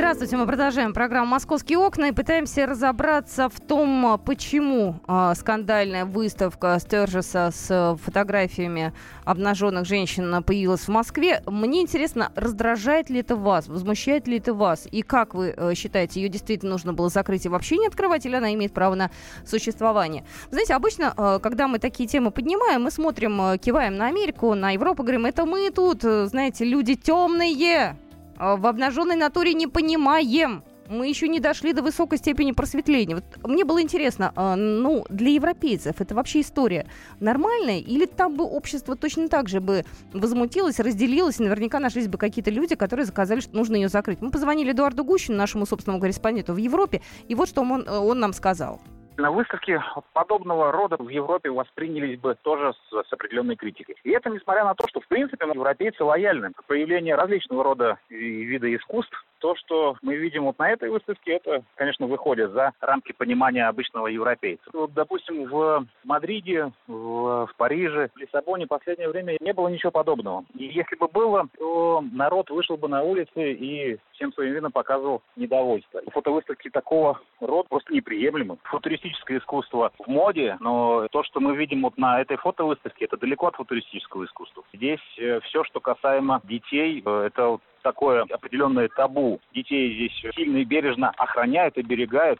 Здравствуйте, 0.03 0.35
мы 0.35 0.45
продолжаем 0.45 0.91
программу 0.91 1.27
«Московские 1.27 1.77
окна» 1.77 2.09
и 2.09 2.11
пытаемся 2.11 2.65
разобраться 2.65 3.47
в 3.47 3.61
том, 3.61 4.19
почему 4.25 4.99
э, 5.07 5.31
скандальная 5.33 6.03
выставка 6.03 6.77
Стержеса 6.81 7.51
с 7.53 7.97
фотографиями 8.03 8.91
обнаженных 9.23 9.85
женщин 9.85 10.43
появилась 10.43 10.81
в 10.81 10.89
Москве. 10.89 11.41
Мне 11.47 11.81
интересно, 11.81 12.33
раздражает 12.35 13.09
ли 13.09 13.21
это 13.21 13.37
вас, 13.37 13.69
возмущает 13.69 14.27
ли 14.27 14.39
это 14.39 14.53
вас? 14.53 14.89
И 14.91 15.03
как 15.03 15.35
вы 15.35 15.53
э, 15.55 15.73
считаете, 15.73 16.21
ее 16.21 16.27
действительно 16.27 16.73
нужно 16.73 16.91
было 16.91 17.07
закрыть 17.07 17.45
и 17.45 17.49
вообще 17.49 17.77
не 17.77 17.87
открывать, 17.87 18.25
или 18.25 18.35
она 18.35 18.53
имеет 18.53 18.73
право 18.73 18.95
на 18.95 19.09
существование? 19.45 20.25
Знаете, 20.51 20.73
обычно, 20.73 21.13
э, 21.15 21.39
когда 21.41 21.69
мы 21.69 21.79
такие 21.79 22.09
темы 22.09 22.31
поднимаем, 22.31 22.83
мы 22.83 22.91
смотрим, 22.91 23.41
э, 23.41 23.57
киваем 23.57 23.95
на 23.95 24.07
Америку, 24.07 24.53
на 24.53 24.71
Европу, 24.71 25.03
говорим, 25.03 25.25
это 25.25 25.45
мы 25.45 25.71
тут, 25.71 26.03
э, 26.03 26.25
знаете, 26.25 26.65
люди 26.65 26.95
темные, 26.95 27.95
в 28.37 28.65
обнаженной 28.65 29.15
натуре 29.15 29.53
не 29.53 29.67
понимаем. 29.67 30.63
Мы 30.89 31.07
еще 31.07 31.27
не 31.27 31.39
дошли 31.39 31.73
до 31.73 31.81
высокой 31.81 32.17
степени 32.17 32.51
просветления. 32.51 33.15
Вот 33.15 33.23
мне 33.43 33.63
было 33.63 33.81
интересно, 33.81 34.33
э, 34.35 34.55
ну, 34.55 35.05
для 35.09 35.31
европейцев 35.31 36.01
это 36.01 36.13
вообще 36.13 36.41
история 36.41 36.85
нормальная? 37.19 37.79
Или 37.79 38.05
там 38.05 38.35
бы 38.35 38.43
общество 38.43 38.95
точно 38.95 39.29
так 39.29 39.47
же 39.47 39.61
бы 39.61 39.85
возмутилось, 40.13 40.79
разделилось, 40.79 41.39
и 41.39 41.43
наверняка 41.43 41.79
нашлись 41.79 42.07
бы 42.07 42.17
какие-то 42.17 42.51
люди, 42.51 42.75
которые 42.75 43.05
заказали, 43.05 43.39
что 43.39 43.55
нужно 43.55 43.75
ее 43.75 43.87
закрыть. 43.87 44.21
Мы 44.21 44.29
позвонили 44.29 44.71
Эдуарду 44.71 45.03
Гущину, 45.03 45.37
нашему 45.37 45.65
собственному 45.65 46.01
корреспонденту 46.01 46.53
в 46.53 46.57
Европе, 46.57 47.01
и 47.27 47.35
вот 47.35 47.47
что 47.47 47.61
он, 47.61 47.87
он 47.87 48.19
нам 48.19 48.33
сказал. 48.33 48.81
На 49.17 49.31
выставке 49.31 49.83
подобного 50.13 50.71
рода 50.71 50.97
в 50.97 51.07
Европе 51.07 51.51
воспринялись 51.51 52.19
бы 52.19 52.35
тоже 52.41 52.73
с, 52.73 53.07
с 53.07 53.13
определенной 53.13 53.55
критикой. 53.55 53.95
И 54.03 54.09
это 54.09 54.29
несмотря 54.29 54.63
на 54.63 54.73
то, 54.73 54.87
что 54.87 55.01
в 55.01 55.07
принципе 55.07 55.45
европейцы 55.45 56.03
лояльны 56.03 56.51
к 56.51 56.63
появлению 56.65 57.17
различного 57.17 57.63
рода 57.63 57.99
вида 58.09 58.73
искусств. 58.75 59.15
То, 59.43 59.57
что 59.57 59.97
мы 60.01 60.15
видим 60.15 60.45
вот 60.45 60.57
на 60.57 60.69
этой 60.69 60.89
выставке, 60.89 61.33
это, 61.33 61.63
конечно, 61.75 62.07
выходит 62.07 62.51
за 62.51 62.71
рамки 62.79 63.11
понимания 63.11 63.67
обычного 63.67 64.07
европейца. 64.07 64.63
Вот, 64.71 64.93
допустим, 64.93 65.49
в 65.49 65.85
Мадриде, 66.05 66.71
в, 66.87 67.47
в 67.47 67.55
Париже, 67.57 68.09
в 68.15 68.17
Лиссабоне 68.17 68.67
в 68.67 68.69
последнее 68.69 69.09
время 69.09 69.35
не 69.41 69.51
было 69.51 69.67
ничего 69.67 69.91
подобного. 69.91 70.45
И 70.55 70.63
если 70.67 70.95
бы 70.95 71.09
было, 71.09 71.45
то 71.57 72.01
народ 72.13 72.49
вышел 72.51 72.77
бы 72.77 72.87
на 72.87 73.03
улицы 73.03 73.51
и 73.51 73.99
всем 74.13 74.31
своим 74.31 74.53
видом 74.53 74.71
показывал 74.71 75.21
недовольство. 75.35 76.01
Фотовыставки 76.13 76.69
такого 76.69 77.19
рода 77.41 77.67
просто 77.67 77.93
неприемлемы. 77.93 78.59
Футуристическое 78.63 79.39
искусство 79.39 79.91
в 79.99 80.07
моде, 80.07 80.55
но 80.61 81.09
то, 81.11 81.21
что 81.23 81.41
мы 81.41 81.57
видим 81.57 81.81
вот 81.81 81.97
на 81.97 82.21
этой 82.21 82.37
фотовыставке, 82.37 83.03
это 83.03 83.17
далеко 83.17 83.47
от 83.47 83.57
футуристического 83.57 84.23
искусства. 84.23 84.63
Здесь 84.71 85.01
э, 85.17 85.41
все, 85.41 85.65
что 85.65 85.81
касаемо 85.81 86.39
детей, 86.45 87.03
э, 87.05 87.23
это 87.27 87.59
такое 87.83 88.23
определенное 88.23 88.89
табу. 88.89 89.39
Детей 89.53 89.93
здесь 89.93 90.33
сильно 90.35 90.57
и 90.57 90.65
бережно 90.65 91.11
охраняют, 91.11 91.77
оберегают. 91.77 92.39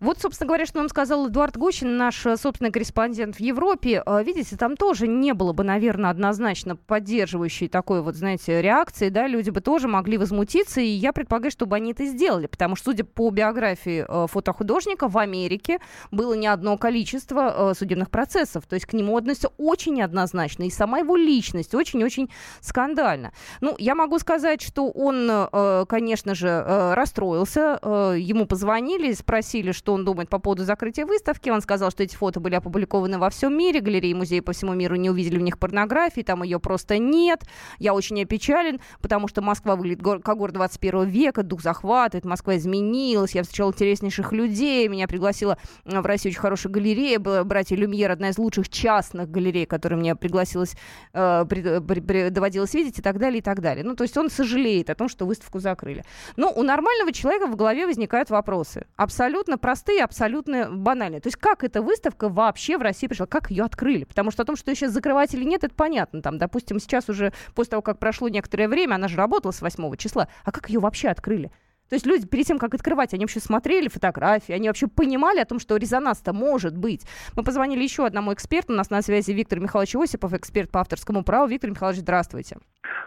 Вот, 0.00 0.20
собственно 0.20 0.48
говоря, 0.48 0.66
что 0.66 0.78
нам 0.78 0.88
сказал 0.88 1.28
Эдуард 1.28 1.56
Гущин, 1.56 1.96
наш 1.96 2.26
э, 2.26 2.36
собственный 2.36 2.70
корреспондент 2.70 3.36
в 3.36 3.40
Европе. 3.40 4.02
Э, 4.04 4.22
видите, 4.24 4.56
там 4.56 4.76
тоже 4.76 5.06
не 5.06 5.32
было 5.32 5.52
бы, 5.52 5.64
наверное, 5.64 6.10
однозначно 6.10 6.76
поддерживающей 6.76 7.68
такой 7.68 8.02
вот, 8.02 8.16
знаете, 8.16 8.60
реакции, 8.60 9.08
да, 9.08 9.26
люди 9.26 9.50
бы 9.50 9.60
тоже 9.60 9.88
могли 9.88 10.18
возмутиться, 10.18 10.80
и 10.80 10.86
я 10.86 11.12
предполагаю, 11.12 11.50
чтобы 11.50 11.76
они 11.76 11.92
это 11.92 12.04
сделали, 12.06 12.46
потому 12.46 12.76
что, 12.76 12.90
судя 12.90 13.04
по 13.04 13.30
биографии 13.30 14.04
э, 14.06 14.26
фотохудожника, 14.26 15.08
в 15.08 15.18
Америке 15.18 15.78
было 16.10 16.34
не 16.34 16.46
одно 16.46 16.76
количество 16.76 17.72
судебных 17.78 18.10
процессов, 18.10 18.66
то 18.66 18.74
есть 18.74 18.86
к 18.86 18.92
нему 18.92 19.16
относятся 19.16 19.50
очень 19.56 19.94
неоднозначно, 19.94 20.64
и 20.64 20.70
сама 20.70 20.98
его 20.98 21.16
личность 21.16 21.74
очень-очень 21.74 22.30
скандальна. 22.60 23.32
Ну, 23.60 23.74
я 23.78 23.94
могу 23.94 24.18
сказать, 24.18 24.62
что 24.62 24.90
он, 24.90 25.86
конечно 25.86 26.34
же, 26.34 26.92
расстроился, 26.94 27.78
ему 28.16 28.46
позвонили, 28.46 29.12
спросили, 29.12 29.61
спросили, 29.62 29.72
что 29.72 29.94
он 29.94 30.04
думает 30.04 30.28
по 30.28 30.38
поводу 30.38 30.64
закрытия 30.64 31.06
выставки. 31.06 31.50
Он 31.50 31.60
сказал, 31.60 31.90
что 31.90 32.02
эти 32.02 32.16
фото 32.16 32.40
были 32.40 32.54
опубликованы 32.56 33.18
во 33.18 33.30
всем 33.30 33.56
мире, 33.56 33.80
галереи 33.80 34.10
и 34.10 34.14
музеи 34.14 34.40
по 34.40 34.52
всему 34.52 34.74
миру 34.74 34.96
не 34.96 35.10
увидели 35.10 35.38
в 35.38 35.42
них 35.42 35.58
порнографии, 35.58 36.22
там 36.22 36.42
ее 36.42 36.58
просто 36.58 36.98
нет. 36.98 37.44
Я 37.78 37.94
очень 37.94 38.20
опечален, 38.22 38.80
потому 39.00 39.28
что 39.28 39.42
Москва 39.42 39.76
выглядит 39.76 40.02
как 40.22 40.36
город 40.36 40.54
21 40.54 41.04
века, 41.08 41.42
дух 41.42 41.62
захватывает, 41.62 42.24
Москва 42.24 42.56
изменилась, 42.56 43.34
я 43.34 43.42
встречал 43.42 43.70
интереснейших 43.70 44.32
людей, 44.32 44.88
меня 44.88 45.06
пригласила 45.06 45.56
э, 45.84 46.00
в 46.00 46.06
Россию 46.06 46.32
очень 46.32 46.40
хорошая 46.40 46.72
галерея, 46.72 47.18
братья 47.18 47.76
Люмьер, 47.76 48.10
одна 48.10 48.30
из 48.30 48.38
лучших 48.38 48.68
частных 48.68 49.30
галерей, 49.30 49.66
которая 49.66 49.98
мне 49.98 50.16
пригласилась, 50.16 50.74
э, 51.12 51.44
при, 51.48 51.80
при, 51.80 52.00
при, 52.00 52.76
видеть 52.76 52.98
и 52.98 53.02
так 53.02 53.18
далее, 53.18 53.38
и 53.38 53.42
так 53.42 53.60
далее. 53.60 53.84
Ну, 53.84 53.94
то 53.94 54.04
есть 54.04 54.16
он 54.16 54.30
сожалеет 54.30 54.90
о 54.90 54.94
том, 54.94 55.08
что 55.08 55.26
выставку 55.26 55.60
закрыли. 55.60 56.04
Но 56.36 56.52
у 56.52 56.62
нормального 56.62 57.12
человека 57.12 57.46
в 57.46 57.56
голове 57.56 57.86
возникают 57.86 58.30
вопросы. 58.30 58.86
Абсолютно 58.96 59.41
абсолютно 59.42 59.58
простые, 59.58 60.04
абсолютно 60.04 60.70
банальные. 60.70 61.20
То 61.20 61.26
есть 61.26 61.36
как 61.36 61.64
эта 61.64 61.82
выставка 61.82 62.28
вообще 62.28 62.78
в 62.78 62.82
России 62.82 63.08
пришла, 63.08 63.26
как 63.26 63.50
ее 63.50 63.64
открыли? 63.64 64.04
Потому 64.04 64.30
что 64.30 64.42
о 64.42 64.46
том, 64.46 64.56
что 64.56 64.70
ее 64.70 64.76
сейчас 64.76 64.92
закрывать 64.92 65.34
или 65.34 65.44
нет, 65.44 65.64
это 65.64 65.74
понятно. 65.74 66.22
Там, 66.22 66.38
допустим, 66.38 66.78
сейчас 66.78 67.08
уже 67.08 67.32
после 67.54 67.72
того, 67.72 67.82
как 67.82 67.98
прошло 67.98 68.28
некоторое 68.28 68.68
время, 68.68 68.94
она 68.94 69.08
же 69.08 69.16
работала 69.16 69.50
с 69.50 69.60
8 69.60 69.96
числа. 69.96 70.28
А 70.44 70.52
как 70.52 70.70
ее 70.70 70.78
вообще 70.78 71.08
открыли? 71.08 71.50
То 71.88 71.96
есть 71.96 72.06
люди 72.06 72.26
перед 72.26 72.46
тем, 72.46 72.58
как 72.58 72.72
открывать, 72.72 73.12
они 73.12 73.24
вообще 73.24 73.40
смотрели 73.40 73.88
фотографии, 73.88 74.52
они 74.52 74.68
вообще 74.68 74.86
понимали 74.86 75.40
о 75.40 75.44
том, 75.44 75.58
что 75.58 75.76
резонанс-то 75.76 76.32
может 76.32 76.76
быть. 76.76 77.02
Мы 77.36 77.42
позвонили 77.42 77.82
еще 77.82 78.06
одному 78.06 78.32
эксперту, 78.32 78.72
у 78.72 78.76
нас 78.76 78.88
на 78.90 79.02
связи 79.02 79.32
Виктор 79.32 79.60
Михайлович 79.60 79.96
Осипов, 79.96 80.32
эксперт 80.32 80.70
по 80.70 80.80
авторскому 80.80 81.22
праву. 81.22 81.48
Виктор 81.48 81.70
Михайлович, 81.70 82.00
здравствуйте. 82.00 82.58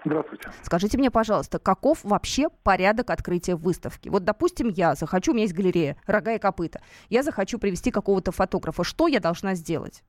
Здравствуйте. 0.06 0.50
Скажите 0.62 0.98
мне, 1.00 1.10
пожалуйста, 1.10 1.58
каков 1.58 2.04
вообще 2.04 2.50
порядок 2.64 3.10
открытия 3.10 3.56
выставки? 3.56 4.08
Вот, 4.10 4.24
допустим, 4.24 4.70
я 4.70 4.94
захочу, 4.94 5.32
у 5.32 5.34
меня 5.34 5.44
есть 5.44 5.56
галерея 5.56 5.98
«Рога 6.06 6.34
и 6.34 6.40
копыта». 6.40 6.82
Я 7.10 7.24
захочу 7.24 7.58
привести 7.58 7.90
какого-то 7.90 8.32
фотографа. 8.32 8.84
Что 8.84 9.08
я 9.08 9.20
должна 9.20 9.56
сделать? 9.56 10.04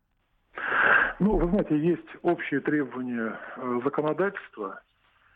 Ну, 1.19 1.39
вы 1.39 1.49
знаете, 1.49 1.79
есть 1.79 2.09
общие 2.23 2.61
требования 2.61 3.39
э, 3.57 3.81
законодательства, 3.85 4.83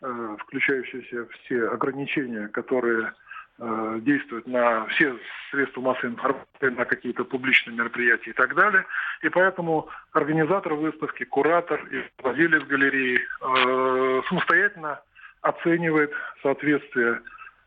э, 0.01 0.37
включающиеся 0.41 1.25
все 1.25 1.67
ограничения, 1.69 2.47
которые 2.49 3.13
Э, 3.59 3.99
действует 4.01 4.47
на 4.47 4.87
все 4.87 5.15
средства 5.51 5.81
массовой 5.81 6.13
информации, 6.13 6.69
на 6.69 6.85
какие-то 6.85 7.25
публичные 7.25 7.75
мероприятия 7.75 8.31
и 8.31 8.33
так 8.33 8.55
далее. 8.55 8.85
И 9.21 9.29
поэтому 9.29 9.87
организатор 10.13 10.73
выставки, 10.73 11.25
куратор 11.25 11.85
и 11.91 12.03
владелец 12.23 12.63
галереи 12.63 13.19
э, 13.19 14.21
самостоятельно 14.29 15.01
оценивает 15.41 16.11
соответствие 16.41 17.21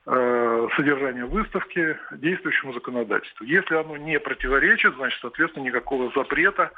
э, 0.06 0.68
содержания 0.76 1.24
выставки 1.24 1.96
действующему 2.12 2.72
законодательству. 2.72 3.44
Если 3.44 3.74
оно 3.74 3.96
не 3.96 4.18
противоречит, 4.18 4.94
значит, 4.96 5.18
соответственно, 5.20 5.64
никакого 5.64 6.12
запрета, 6.14 6.70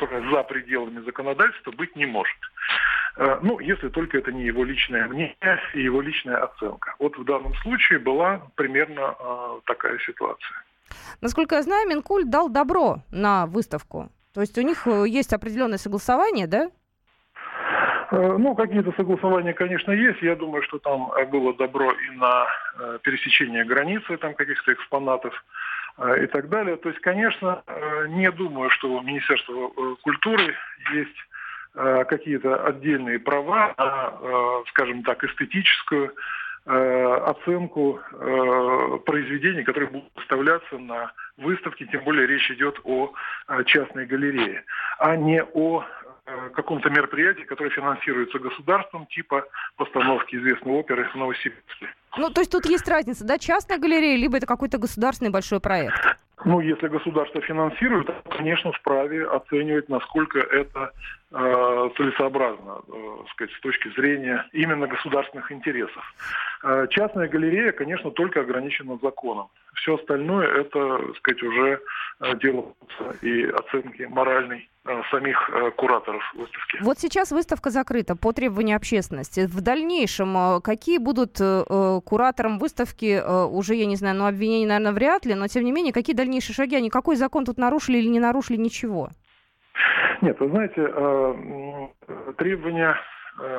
за 0.00 0.42
пределами 0.44 1.04
законодательства, 1.04 1.72
быть 1.72 1.94
не 1.96 2.06
может. 2.06 2.38
Э, 3.16 3.38
ну, 3.42 3.58
если 3.60 3.88
только 3.88 4.18
это 4.18 4.32
не 4.32 4.44
его 4.44 4.64
личное 4.64 5.06
мнение 5.08 5.60
и 5.74 5.82
его 5.82 6.00
личная 6.00 6.38
оценка. 6.44 6.94
Вот 6.98 7.16
в 7.16 7.24
данном 7.24 7.54
случае 7.56 7.98
была 7.98 8.42
примерно 8.54 9.14
э, 9.18 9.60
такая 9.66 9.98
ситуация. 9.98 10.64
Насколько 11.20 11.56
я 11.56 11.62
знаю, 11.62 11.88
Минкуль 11.88 12.24
дал 12.24 12.48
добро 12.48 13.02
на 13.10 13.46
выставку. 13.46 14.10
То 14.32 14.40
есть 14.40 14.56
у 14.58 14.62
них 14.62 14.86
есть 14.86 15.32
определенное 15.32 15.78
согласование, 15.78 16.46
да? 16.46 16.70
Э, 18.10 18.36
ну, 18.38 18.54
какие-то 18.54 18.92
согласования, 18.92 19.52
конечно, 19.52 19.92
есть. 19.92 20.20
Я 20.22 20.34
думаю, 20.36 20.62
что 20.62 20.78
там 20.78 21.10
было 21.30 21.54
добро 21.54 21.92
и 21.92 22.16
на 22.16 22.46
пересечение 23.02 23.64
границы 23.64 24.16
там 24.16 24.34
каких-то 24.34 24.72
экспонатов. 24.72 25.34
и 26.22 26.26
так 26.26 26.48
далее. 26.48 26.76
То 26.76 26.88
есть, 26.88 27.00
конечно, 27.02 27.62
не 28.08 28.30
думаю, 28.30 28.70
что 28.70 28.88
у 28.90 29.02
Министерства 29.02 29.70
культуры 30.02 30.54
есть 30.94 31.16
какие-то 31.74 32.64
отдельные 32.64 33.18
права 33.18 33.74
на, 33.76 34.62
скажем 34.70 35.02
так, 35.02 35.22
эстетическую 35.24 36.14
оценку 36.64 38.00
произведений, 39.04 39.62
которые 39.62 39.90
будут 39.90 40.10
выставляться 40.14 40.78
на 40.78 41.12
выставке, 41.36 41.86
тем 41.86 42.02
более 42.04 42.26
речь 42.26 42.50
идет 42.50 42.80
о 42.84 43.12
частной 43.66 44.06
галерее, 44.06 44.64
а 44.98 45.16
не 45.16 45.42
о 45.42 45.84
Э, 45.99 45.99
каком-то 46.54 46.90
мероприятии, 46.90 47.42
которое 47.42 47.70
финансируется 47.70 48.38
государством, 48.38 49.06
типа 49.06 49.44
постановки 49.76 50.36
известной 50.36 50.72
оперы 50.72 51.08
в 51.08 51.14
Новосибирске. 51.14 51.88
Ну, 52.16 52.30
то 52.30 52.40
есть 52.40 52.50
тут 52.50 52.66
есть 52.66 52.88
разница, 52.88 53.24
да, 53.24 53.38
частная 53.38 53.78
галерея, 53.78 54.16
либо 54.16 54.36
это 54.36 54.46
какой-то 54.46 54.78
государственный 54.78 55.30
большой 55.30 55.60
проект? 55.60 56.16
Ну, 56.44 56.60
если 56.60 56.88
государство 56.88 57.40
финансирует, 57.42 58.06
то, 58.06 58.22
конечно, 58.36 58.72
вправе 58.72 59.26
оценивать, 59.26 59.88
насколько 59.88 60.38
это 60.38 60.80
э, 60.80 61.19
целесообразно, 61.32 62.80
э, 62.88 63.16
сказать, 63.32 63.54
с 63.54 63.60
точки 63.60 63.88
зрения 63.94 64.48
именно 64.52 64.88
государственных 64.88 65.52
интересов. 65.52 66.02
Э, 66.64 66.86
частная 66.90 67.28
галерея, 67.28 67.70
конечно, 67.70 68.10
только 68.10 68.40
ограничена 68.40 68.98
законом. 69.00 69.48
Все 69.74 69.94
остальное 69.94 70.48
это, 70.48 71.00
сказать, 71.18 71.42
уже 71.42 71.80
э, 72.20 72.36
дело 72.38 72.74
и 73.22 73.44
оценки 73.44 74.02
моральной 74.02 74.68
э, 74.84 75.02
самих 75.12 75.50
э, 75.50 75.70
кураторов 75.70 76.22
выставки. 76.34 76.78
Вот 76.82 76.98
сейчас 76.98 77.30
выставка 77.30 77.70
закрыта 77.70 78.16
по 78.16 78.32
требованию 78.32 78.76
общественности. 78.76 79.46
В 79.46 79.60
дальнейшем 79.60 80.36
э, 80.36 80.60
какие 80.60 80.98
будут 80.98 81.40
э, 81.40 81.64
э, 81.68 82.00
кураторам 82.04 82.58
выставки, 82.58 83.22
э, 83.24 83.44
уже, 83.44 83.76
я 83.76 83.86
не 83.86 83.94
знаю, 83.94 84.16
ну, 84.16 84.26
обвинений, 84.26 84.66
наверное, 84.66 84.92
вряд 84.92 85.26
ли, 85.26 85.34
но, 85.34 85.46
тем 85.46 85.64
не 85.64 85.70
менее, 85.70 85.92
какие 85.92 86.16
дальнейшие 86.16 86.56
шаги? 86.56 86.74
Они 86.74 86.90
какой 86.90 87.14
закон 87.14 87.44
тут 87.44 87.56
нарушили 87.56 87.98
или 87.98 88.08
не 88.08 88.18
нарушили? 88.18 88.56
Ничего. 88.56 89.10
Нет, 90.22 90.38
вы 90.40 90.48
знаете, 90.48 90.82
э, 90.86 92.32
требования 92.36 92.96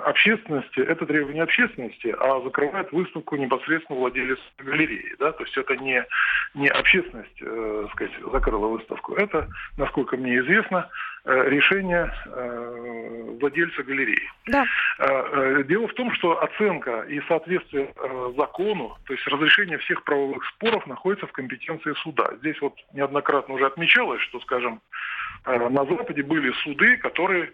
общественности, 0.05 0.79
это 0.79 1.05
требование 1.05 1.43
общественности, 1.43 2.15
а 2.19 2.41
закрывает 2.41 2.91
выставку 2.91 3.35
непосредственно 3.35 3.99
владелец 3.99 4.39
галереи. 4.59 5.15
Да? 5.19 5.31
То 5.31 5.43
есть 5.43 5.57
это 5.57 5.75
не, 5.77 6.05
не 6.53 6.67
общественность, 6.67 7.41
э, 7.41 7.87
сказать, 7.93 8.13
закрыла 8.31 8.67
выставку. 8.67 9.15
Это, 9.15 9.47
насколько 9.77 10.17
мне 10.17 10.37
известно, 10.39 10.89
э, 11.25 11.49
решение 11.49 12.13
э, 12.25 13.37
владельца 13.39 13.83
галереи. 13.83 14.29
Да. 14.47 14.65
Э, 14.99 15.63
дело 15.63 15.87
в 15.87 15.93
том, 15.93 16.13
что 16.13 16.41
оценка 16.43 17.01
и 17.01 17.19
соответствие 17.27 17.93
закону, 18.37 18.97
то 19.05 19.13
есть 19.13 19.27
разрешение 19.27 19.77
всех 19.79 20.03
правовых 20.03 20.45
споров 20.45 20.85
находится 20.87 21.27
в 21.27 21.31
компетенции 21.31 21.93
суда. 22.03 22.31
Здесь 22.39 22.59
вот 22.61 22.75
неоднократно 22.93 23.55
уже 23.55 23.65
отмечалось, 23.65 24.21
что, 24.21 24.39
скажем, 24.41 24.81
на 25.45 25.85
Западе 25.85 26.21
были 26.21 26.51
суды, 26.63 26.97
которые 26.97 27.51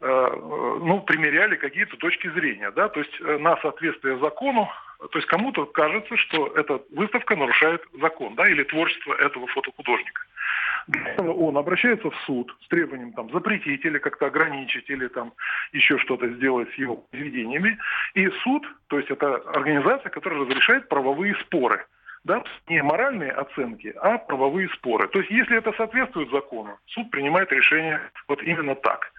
ну, 0.00 1.02
примеряли 1.06 1.56
какие-то 1.56 1.96
точки 1.96 2.30
зрения, 2.30 2.70
да, 2.70 2.88
то 2.88 3.00
есть 3.00 3.20
на 3.20 3.56
соответствие 3.58 4.18
закону, 4.18 4.68
то 4.98 5.18
есть 5.18 5.26
кому-то 5.28 5.66
кажется, 5.66 6.16
что 6.16 6.46
эта 6.56 6.80
выставка 6.90 7.36
нарушает 7.36 7.82
закон, 8.00 8.34
да, 8.34 8.48
или 8.48 8.62
творчество 8.64 9.14
этого 9.14 9.46
фотохудожника. 9.48 10.22
Он 11.18 11.56
обращается 11.56 12.10
в 12.10 12.16
суд 12.26 12.54
с 12.62 12.68
требованием 12.68 13.12
там 13.12 13.30
запретить 13.30 13.84
или 13.84 13.98
как-то 13.98 14.26
ограничить, 14.26 14.88
или 14.88 15.08
там 15.08 15.32
еще 15.72 15.98
что-то 15.98 16.28
сделать 16.28 16.70
с 16.74 16.74
его 16.78 16.96
произведениями. 16.96 17.78
И 18.14 18.28
суд, 18.42 18.66
то 18.88 18.98
есть 18.98 19.10
это 19.10 19.36
организация, 19.54 20.10
которая 20.10 20.40
разрешает 20.40 20.88
правовые 20.88 21.34
споры 21.36 21.84
да, 22.24 22.42
не 22.68 22.82
моральные 22.82 23.32
оценки, 23.32 23.94
а 24.00 24.18
правовые 24.18 24.68
споры. 24.70 25.08
То 25.08 25.20
есть, 25.20 25.30
если 25.30 25.56
это 25.56 25.72
соответствует 25.72 26.30
закону, 26.30 26.78
суд 26.86 27.10
принимает 27.10 27.50
решение 27.50 28.00
вот 28.28 28.42
именно 28.42 28.74
так. 28.74 29.10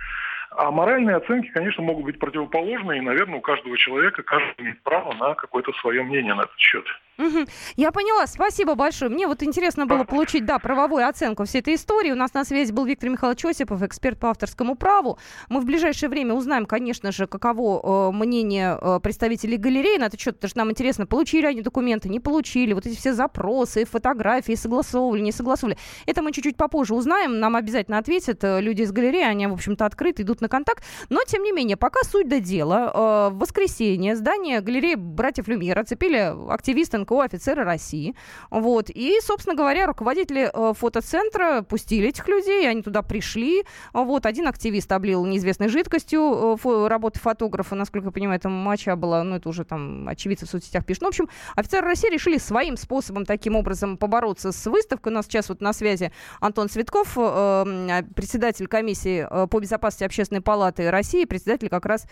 А 0.52 0.70
моральные 0.70 1.16
оценки, 1.16 1.48
конечно, 1.48 1.82
могут 1.82 2.04
быть 2.04 2.20
противоположны, 2.20 2.98
и, 2.98 3.02
наверное, 3.02 3.38
у 3.38 3.42
каждого 3.42 3.78
человека 3.78 4.22
каждый 4.22 4.54
имеет 4.58 4.82
право 4.84 5.14
на 5.14 5.34
какое-то 5.34 5.72
свое 5.74 6.04
мнение 6.04 6.34
на 6.34 6.42
этот 6.42 6.58
счет. 6.58 6.86
Угу. 7.18 7.46
Я 7.76 7.92
поняла, 7.92 8.26
спасибо 8.26 8.76
большое. 8.76 9.12
Мне 9.12 9.28
вот 9.28 9.44
интересно 9.44 9.86
было 9.86 10.04
получить, 10.06 10.46
да, 10.46 10.60
правовую 10.60 11.08
оценку 11.08 11.46
всей 11.46 11.60
этой 11.60 11.76
истории. 11.76 12.12
У 12.12 12.16
нас 12.16 12.34
на 12.34 12.46
связи 12.46 12.72
был 12.72 12.86
Виктор 12.86 13.10
Михайлович 13.10 13.46
Осипов, 13.46 13.84
эксперт 13.84 14.18
по 14.20 14.30
авторскому 14.30 14.76
праву. 14.76 15.20
Мы 15.50 15.60
в 15.60 15.66
ближайшее 15.66 16.10
время 16.10 16.34
узнаем, 16.34 16.66
конечно 16.66 17.12
же, 17.12 17.28
каково 17.28 18.10
э, 18.10 18.12
мнение 18.16 18.78
э, 18.82 19.00
представителей 19.04 19.58
галереи 19.58 19.98
на 19.98 20.06
этот 20.06 20.20
счет, 20.20 20.36
потому 20.36 20.50
что 20.50 20.60
нам 20.60 20.72
интересно, 20.72 21.06
получили 21.06 21.46
они 21.46 21.62
документы, 21.62 22.10
не 22.10 22.20
получили, 22.20 22.74
вот 22.74 22.86
эти 22.86 22.96
все 22.98 23.14
запросы, 23.14 23.86
фотографии, 23.86 24.54
согласовывали, 24.54 25.22
не 25.22 25.32
согласовывали. 25.32 25.78
Это 26.06 26.22
мы 26.22 26.32
чуть-чуть 26.32 26.58
попозже 26.58 26.96
узнаем, 26.96 27.40
нам 27.40 27.56
обязательно 27.56 27.98
ответят 27.98 28.44
э, 28.44 28.62
люди 28.62 28.84
из 28.84 28.92
галереи, 28.92 29.24
они, 29.24 29.48
в 29.48 29.54
общем-то, 29.54 29.86
открыты, 29.86 30.24
идут 30.24 30.42
на 30.42 30.48
контакт. 30.48 30.84
Но, 31.10 31.20
тем 31.28 31.44
не 31.44 31.52
менее, 31.52 31.78
пока 31.78 32.04
суть 32.04 32.30
до 32.30 32.40
дела. 32.40 32.92
Э, 32.94 33.34
в 33.34 33.40
воскресенье 33.40 34.16
здание 34.16 34.62
галереи 34.62 34.96
братьев 34.96 35.48
Люмьер 35.48 35.78
оцепили 35.78 36.34
активисты 36.50 37.01
НКО 37.02 37.24
офицеры 37.24 37.64
России. 37.64 38.16
Вот. 38.50 38.90
И, 38.90 39.20
собственно 39.22 39.56
говоря, 39.56 39.88
руководители 39.88 40.50
э, 40.54 40.74
фотоцентра 40.74 41.62
пустили 41.62 42.10
этих 42.10 42.28
людей, 42.28 42.70
они 42.70 42.82
туда 42.82 43.02
пришли. 43.02 43.64
Вот. 43.94 44.26
Один 44.26 44.48
активист 44.48 44.92
облил 44.92 45.26
неизвестной 45.26 45.68
жидкостью 45.68 46.58
э, 46.64 46.88
работы 46.88 47.20
фотографа, 47.20 47.76
насколько 47.76 48.08
я 48.08 48.12
понимаю, 48.12 48.40
там 48.40 48.52
моча 48.52 48.96
была, 48.96 49.24
ну, 49.24 49.36
это 49.36 49.50
уже 49.50 49.64
там 49.64 50.08
очевидцы 50.08 50.46
в 50.46 50.50
соцсетях 50.50 50.86
пишут. 50.86 51.02
Ну, 51.02 51.08
в 51.08 51.10
общем, 51.10 51.30
офицеры 51.56 51.88
России 51.88 52.10
решили 52.10 52.38
своим 52.38 52.78
способом 52.78 53.26
таким 53.26 53.56
образом 53.56 53.98
побороться 53.98 54.52
с 54.52 54.66
выставкой. 54.68 55.12
У 55.12 55.16
нас 55.16 55.26
сейчас 55.26 55.50
вот 55.50 55.62
на 55.62 55.74
связи 55.74 56.12
Антон 56.40 56.70
Цветков, 56.70 57.14
э, 57.18 58.04
председатель 58.16 58.68
комиссии 58.68 59.28
по 59.48 59.60
безопасности 59.60 60.04
общественной 60.04 60.42
палаты 60.42 60.90
России, 60.90 61.26
председатель 61.26 61.70
как 61.70 61.86
раз 61.86 62.08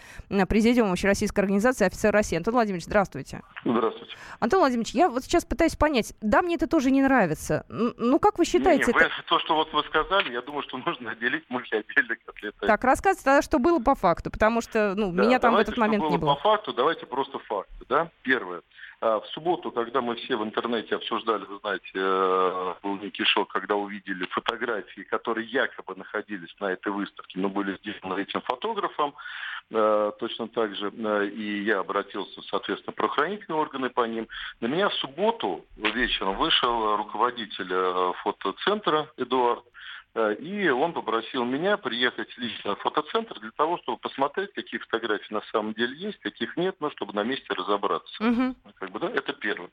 президиума 0.47 0.91
Общероссийской 0.91 1.43
организации 1.43 1.85
офицер 1.85 2.13
России. 2.13 2.37
Антон 2.37 2.53
Владимирович, 2.53 2.85
здравствуйте. 2.85 3.41
Здравствуйте. 3.63 4.13
Антон 4.39 4.59
Владимирович, 4.59 4.78
я 4.87 5.09
вот 5.09 5.23
сейчас 5.23 5.45
пытаюсь 5.45 5.75
понять, 5.75 6.13
да, 6.21 6.41
мне 6.41 6.55
это 6.55 6.67
тоже 6.67 6.91
не 6.91 7.01
нравится. 7.01 7.65
Ну, 7.69 8.19
как 8.19 8.37
вы 8.39 8.45
считаете? 8.45 8.91
Не, 8.91 8.99
не, 8.99 9.05
это... 9.05 9.09
То, 9.27 9.39
что 9.39 9.55
вот 9.55 9.71
вы 9.73 9.83
сказали, 9.83 10.31
я 10.31 10.41
думаю, 10.41 10.63
что 10.63 10.77
нужно 10.77 11.11
отделить 11.11 11.43
мухи 11.49 11.75
отдельно 11.75 12.15
котлеты. 12.25 12.67
Так, 12.67 12.83
рассказывайте 12.83 13.23
тогда, 13.23 13.41
что 13.41 13.59
было 13.59 13.79
по 13.79 13.95
факту, 13.95 14.31
потому 14.31 14.61
что, 14.61 14.93
ну, 14.95 15.11
да, 15.11 15.23
меня 15.23 15.39
там 15.39 15.55
в 15.55 15.57
этот 15.57 15.77
момент 15.77 16.03
не 16.09 16.17
было. 16.17 16.35
по 16.35 16.41
факту, 16.41 16.73
давайте 16.73 17.05
просто 17.05 17.39
факты, 17.39 17.85
да. 17.87 18.09
Первое. 18.23 18.61
А, 19.01 19.21
в 19.21 19.27
субботу, 19.27 19.71
когда 19.71 20.01
мы 20.01 20.15
все 20.15 20.35
в 20.35 20.43
интернете 20.43 20.95
обсуждали, 20.95 21.45
вы 21.45 21.59
знаете, 21.59 21.89
э, 21.93 22.73
был 22.83 22.97
некий 22.97 23.23
шок, 23.23 23.49
когда 23.49 23.75
увидели 23.75 24.25
фотографии, 24.25 25.01
которые 25.01 25.47
якобы 25.47 25.95
находились 25.95 26.53
на 26.59 26.73
этой 26.73 26.91
выставке, 26.91 27.39
но 27.39 27.47
были 27.47 27.77
сделаны 27.77 28.21
этим 28.21 28.41
фотографом, 28.41 29.15
э, 29.71 30.11
точно 30.19 30.49
так 30.49 30.75
же, 30.75 30.91
э, 30.91 31.27
и 31.27 31.63
я 31.63 31.79
обратился, 31.79 32.41
соответственно, 32.49 32.91
правоохранительные 32.91 33.61
органы 33.61 33.89
по 33.89 34.05
ним. 34.05 34.27
На 34.59 34.67
меня 34.67 34.89
в 34.89 34.93
субботу 34.95 35.65
вечером 35.77 36.35
вышел 36.35 36.97
руководитель 36.97 38.13
фотоцентра 38.23 39.09
Эдуард, 39.15 39.63
и 40.39 40.69
он 40.69 40.93
попросил 40.93 41.45
меня 41.45 41.77
приехать 41.77 42.35
лично 42.37 42.75
в 42.75 42.79
фотоцентр 42.81 43.39
для 43.39 43.51
того, 43.51 43.77
чтобы 43.79 43.97
посмотреть, 43.97 44.53
какие 44.53 44.79
фотографии 44.79 45.33
на 45.33 45.41
самом 45.51 45.73
деле 45.73 45.95
есть, 45.95 46.19
каких 46.19 46.57
нет, 46.57 46.75
но 46.79 46.89
чтобы 46.91 47.13
на 47.13 47.23
месте 47.23 47.53
разобраться. 47.53 48.23
Угу. 48.23 48.55
Как 48.75 48.91
бы, 48.91 48.99
да, 48.99 49.09
это 49.09 49.33
первое. 49.33 49.69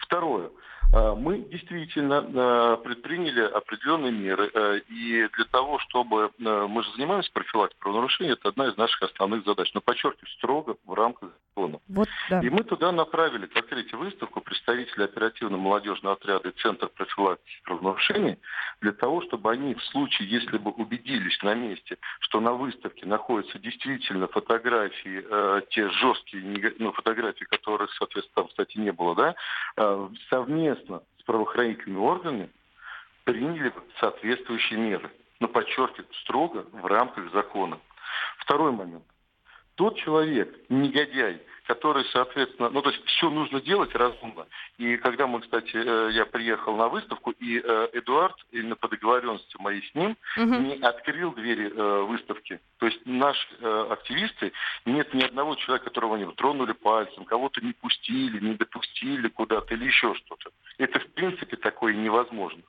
Второе. 0.00 0.50
А, 0.92 1.14
мы 1.14 1.38
действительно 1.38 2.18
а, 2.18 2.76
предприняли 2.78 3.42
определенные 3.42 4.12
меры. 4.12 4.50
А, 4.54 4.76
и 4.76 5.28
для 5.28 5.44
того, 5.46 5.78
чтобы... 5.80 6.30
Мы 6.38 6.82
же 6.82 6.92
занимаемся 6.96 7.30
профилактикой 7.32 7.80
правонарушений, 7.80 8.32
это 8.32 8.48
одна 8.48 8.68
из 8.68 8.76
наших 8.76 9.02
основных 9.02 9.44
задач. 9.44 9.70
Но, 9.74 9.80
подчеркиваю, 9.80 10.28
строго 10.36 10.76
в 10.84 10.94
рамках 10.94 11.30
закона. 11.48 11.80
Вот, 11.88 12.08
да. 12.28 12.40
И 12.40 12.50
мы 12.50 12.64
туда 12.64 12.92
направили, 12.92 13.46
как 13.46 13.66
третью 13.66 13.98
выставку, 13.98 14.40
представителей 14.40 15.04
оперативно-молодежного 15.04 16.16
отряда 16.16 16.48
и 16.48 16.60
Центра 16.60 16.88
профилактики 16.88 17.60
правонарушений, 17.64 18.38
для 18.80 18.92
того, 18.92 19.22
чтобы 19.22 19.50
они 19.50 19.74
в 19.80 19.86
случае, 19.86 20.28
если 20.28 20.58
бы 20.58 20.70
убедились 20.70 21.42
на 21.42 21.54
месте, 21.54 21.98
что 22.20 22.40
на 22.40 22.52
выставке 22.52 23.06
находятся 23.06 23.58
действительно 23.58 24.28
фотографии, 24.28 25.24
э, 25.28 25.62
те 25.70 25.88
жесткие 25.90 26.74
ну, 26.78 26.92
фотографии, 26.92 27.44
которых, 27.44 27.92
соответственно, 27.94 28.44
там, 28.44 28.48
кстати, 28.48 28.78
не 28.78 28.92
было, 28.92 29.14
да, 29.14 29.34
э, 29.76 30.08
совместно 30.28 31.02
с 31.18 31.22
правоохранительными 31.24 32.00
органами 32.00 32.50
приняли 33.24 33.72
соответствующие 33.98 34.78
меры. 34.78 35.10
Но, 35.40 35.48
подчеркиваю, 35.48 36.06
строго 36.22 36.66
в 36.72 36.86
рамках 36.86 37.32
закона. 37.32 37.78
Второй 38.38 38.72
момент. 38.72 39.04
тот 39.76 39.96
человек, 39.96 40.54
негодяй, 40.68 41.40
который, 41.70 42.04
соответственно, 42.12 42.68
ну, 42.68 42.82
то 42.82 42.90
есть 42.90 43.00
все 43.04 43.30
нужно 43.30 43.60
делать 43.60 43.94
разумно. 43.94 44.48
И 44.78 44.96
когда 44.96 45.28
мы, 45.28 45.40
кстати, 45.40 45.76
э, 45.76 46.10
я 46.10 46.26
приехал 46.26 46.74
на 46.74 46.88
выставку, 46.88 47.30
и 47.30 47.60
э, 47.62 47.88
Эдуард, 47.92 48.34
именно 48.50 48.74
по 48.74 48.88
договоренности 48.88 49.56
моей 49.60 49.88
с 49.88 49.94
ним, 49.94 50.16
угу. 50.36 50.54
не 50.56 50.74
открыл 50.82 51.30
двери 51.30 51.70
э, 51.72 52.02
выставки. 52.02 52.58
То 52.78 52.86
есть 52.86 53.00
наши 53.04 53.46
активисты, 53.88 54.52
нет 54.84 55.14
ни 55.14 55.22
одного 55.22 55.54
человека, 55.54 55.84
которого 55.84 56.16
они 56.16 56.26
тронули 56.34 56.72
пальцем, 56.72 57.24
кого-то 57.24 57.60
не 57.60 57.72
пустили, 57.72 58.44
не 58.44 58.54
допустили 58.54 59.28
куда-то 59.28 59.72
или 59.74 59.84
еще 59.84 60.12
что-то. 60.16 60.50
Это, 60.78 60.98
в 60.98 61.06
принципе, 61.12 61.56
такое 61.56 61.94
невозможно. 61.94 62.62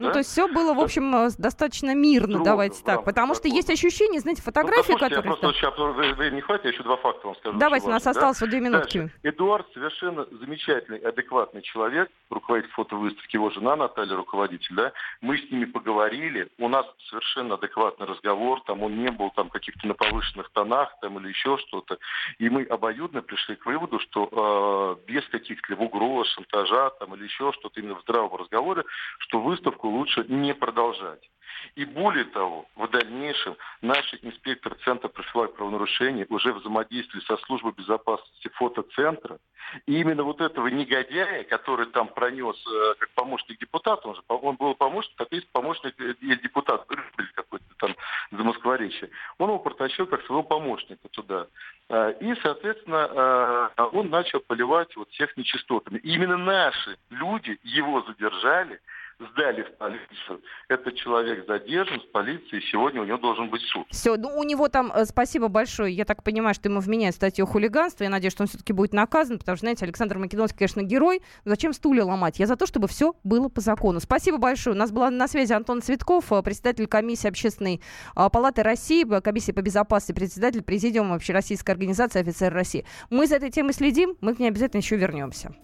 Ну, 0.00 0.08
да? 0.08 0.14
то 0.14 0.18
есть 0.18 0.30
все 0.30 0.48
было, 0.48 0.74
в 0.74 0.80
общем, 0.80 1.14
э, 1.14 1.30
достаточно 1.38 1.94
мирно, 1.94 2.34
Трудно, 2.34 2.44
давайте 2.44 2.82
так. 2.82 3.04
Потому 3.04 3.36
что 3.36 3.46
есть 3.46 3.70
ощущение, 3.70 4.20
знаете, 4.20 4.42
фотографии, 4.42 4.90
ну, 4.90 4.98
которые... 4.98 5.18
Я 5.18 5.22
просто 5.22 5.52
сейчас 5.52 5.78
времени 5.78 6.36
не 6.36 6.40
хватит, 6.40 6.64
я 6.64 6.70
еще 6.72 6.82
два 6.82 6.96
факта 6.96 7.28
вам 7.28 7.36
скажу. 7.36 7.58
Давайте, 7.58 7.86
у 7.86 7.90
нас 7.90 8.04
осталось 8.04 8.40
да? 8.40 8.46
две 8.46 8.58
минутки. 8.58 8.98
Дальше. 8.98 9.14
Эдуард 9.22 9.72
совершенно 9.72 10.26
замечательный, 10.32 10.98
адекватный 10.98 11.62
человек, 11.62 12.10
руководитель 12.28 12.72
фотовыставки, 12.72 13.36
его 13.36 13.50
жена 13.50 13.76
Наталья, 13.76 14.16
руководитель, 14.16 14.74
да. 14.74 14.92
Мы 15.20 15.38
с 15.38 15.48
ними 15.48 15.66
поговорили, 15.66 16.48
у 16.58 16.68
нас 16.68 16.86
совершенно 17.08 17.54
адекватный 17.54 18.06
разговор, 18.06 18.62
там 18.66 18.82
он 18.82 19.00
не 19.00 19.12
был 19.12 19.30
там 19.30 19.48
каких-то 19.48 19.86
на 19.86 19.94
повышенных 19.94 20.50
тонах 20.50 20.92
там 21.02 21.20
или 21.20 21.28
еще 21.28 21.56
что-то. 21.68 21.98
И 22.38 22.48
мы 22.48 22.64
обоюдно 22.64 23.22
пришли 23.22 23.54
к 23.54 23.64
выводу, 23.64 24.00
что 24.00 24.98
э, 25.06 25.12
без 25.12 25.24
каких-либо 25.28 25.82
угроз, 25.82 26.26
шантажа 26.30 26.90
там 26.98 27.14
или 27.14 27.24
еще 27.24 27.52
что-то, 27.52 27.78
именно 27.78 27.94
в 27.94 28.02
здравом 28.02 28.34
разговоре, 28.34 28.82
что 29.18 29.38
выставку 29.38 29.83
лучше 29.88 30.24
не 30.28 30.54
продолжать. 30.54 31.28
И 31.74 31.84
более 31.84 32.24
того, 32.24 32.66
в 32.76 32.88
дальнейшем 32.88 33.56
наши 33.82 34.18
инспекторы 34.22 34.76
Центра 34.84 35.08
профилактики 35.08 35.56
правонарушений 35.56 36.26
уже 36.28 36.52
взаимодействовали 36.52 37.24
со 37.24 37.36
службой 37.38 37.72
безопасности 37.72 38.48
фотоцентра. 38.54 39.38
И 39.86 40.00
именно 40.00 40.22
вот 40.22 40.40
этого 40.40 40.68
негодяя, 40.68 41.42
который 41.44 41.86
там 41.86 42.08
пронес 42.08 42.56
э, 42.66 42.94
как 42.98 43.10
помощник 43.10 43.58
депутата, 43.58 44.06
он 44.06 44.14
же 44.14 44.22
он 44.28 44.56
был 44.56 44.74
помощник, 44.74 45.14
а 45.18 45.26
есть 45.30 45.48
помощник 45.50 45.94
э, 46.00 46.14
депутат, 46.42 46.86
какой-то 47.34 47.64
там 47.78 47.96
за 48.30 48.44
Москворечье, 48.44 49.10
он 49.38 49.48
его 49.48 49.58
протащил 49.58 50.06
как 50.06 50.24
своего 50.26 50.42
помощника 50.42 51.08
туда. 51.08 51.46
Э, 51.88 52.14
и, 52.20 52.34
соответственно, 52.42 53.72
он 53.92 54.10
начал 54.10 54.40
поливать 54.40 54.94
вот 54.96 55.10
всех 55.10 55.36
нечистотами. 55.36 55.98
И 55.98 56.14
именно 56.14 56.36
наши 56.36 56.96
люди 57.10 57.58
его 57.62 58.02
задержали, 58.02 58.80
сдали 59.18 59.62
в 59.62 59.76
полицию. 59.76 60.42
Этот 60.68 60.94
человек 60.96 61.46
задержан 61.46 62.00
в 62.00 62.10
полиции, 62.10 62.58
и 62.58 62.60
сегодня 62.60 63.02
у 63.02 63.04
него 63.04 63.18
должен 63.18 63.48
быть 63.50 63.62
суд. 63.62 63.86
Все, 63.90 64.16
ну 64.16 64.36
у 64.36 64.42
него 64.42 64.68
там, 64.68 64.92
э, 64.94 65.04
спасибо 65.04 65.48
большое, 65.48 65.94
я 65.94 66.04
так 66.04 66.22
понимаю, 66.22 66.54
что 66.54 66.68
ему 66.68 66.80
вменяют 66.80 67.16
статью 67.16 67.46
хулиганства, 67.46 68.04
я 68.04 68.10
надеюсь, 68.10 68.32
что 68.32 68.42
он 68.42 68.48
все-таки 68.48 68.72
будет 68.72 68.92
наказан, 68.92 69.38
потому 69.38 69.56
что, 69.56 69.64
знаете, 69.64 69.84
Александр 69.84 70.18
Македонский, 70.18 70.58
конечно, 70.58 70.82
герой, 70.82 71.22
зачем 71.44 71.72
стулья 71.72 72.04
ломать? 72.04 72.38
Я 72.38 72.46
за 72.46 72.56
то, 72.56 72.66
чтобы 72.66 72.88
все 72.88 73.14
было 73.24 73.48
по 73.48 73.60
закону. 73.60 74.00
Спасибо 74.00 74.38
большое. 74.38 74.74
У 74.74 74.78
нас 74.78 74.90
была 74.90 75.10
на 75.10 75.28
связи 75.28 75.52
Антон 75.52 75.82
Цветков, 75.82 76.32
э, 76.32 76.42
председатель 76.42 76.86
комиссии 76.86 77.28
общественной 77.28 77.80
э, 78.16 78.28
палаты 78.32 78.62
России, 78.62 79.04
комиссии 79.20 79.52
по 79.52 79.62
безопасности, 79.62 80.12
председатель 80.12 80.62
президиума 80.62 81.14
Общероссийской 81.14 81.74
организации 81.74 82.20
офицер 82.20 82.52
России. 82.52 82.84
Мы 83.10 83.26
за 83.26 83.36
этой 83.36 83.50
темой 83.50 83.72
следим, 83.72 84.16
мы 84.20 84.34
к 84.34 84.38
ней 84.38 84.48
обязательно 84.48 84.80
еще 84.80 84.96
вернемся. 84.96 85.54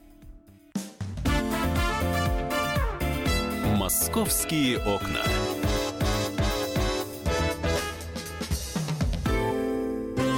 «Московские 3.90 4.79
окна». 4.79 5.50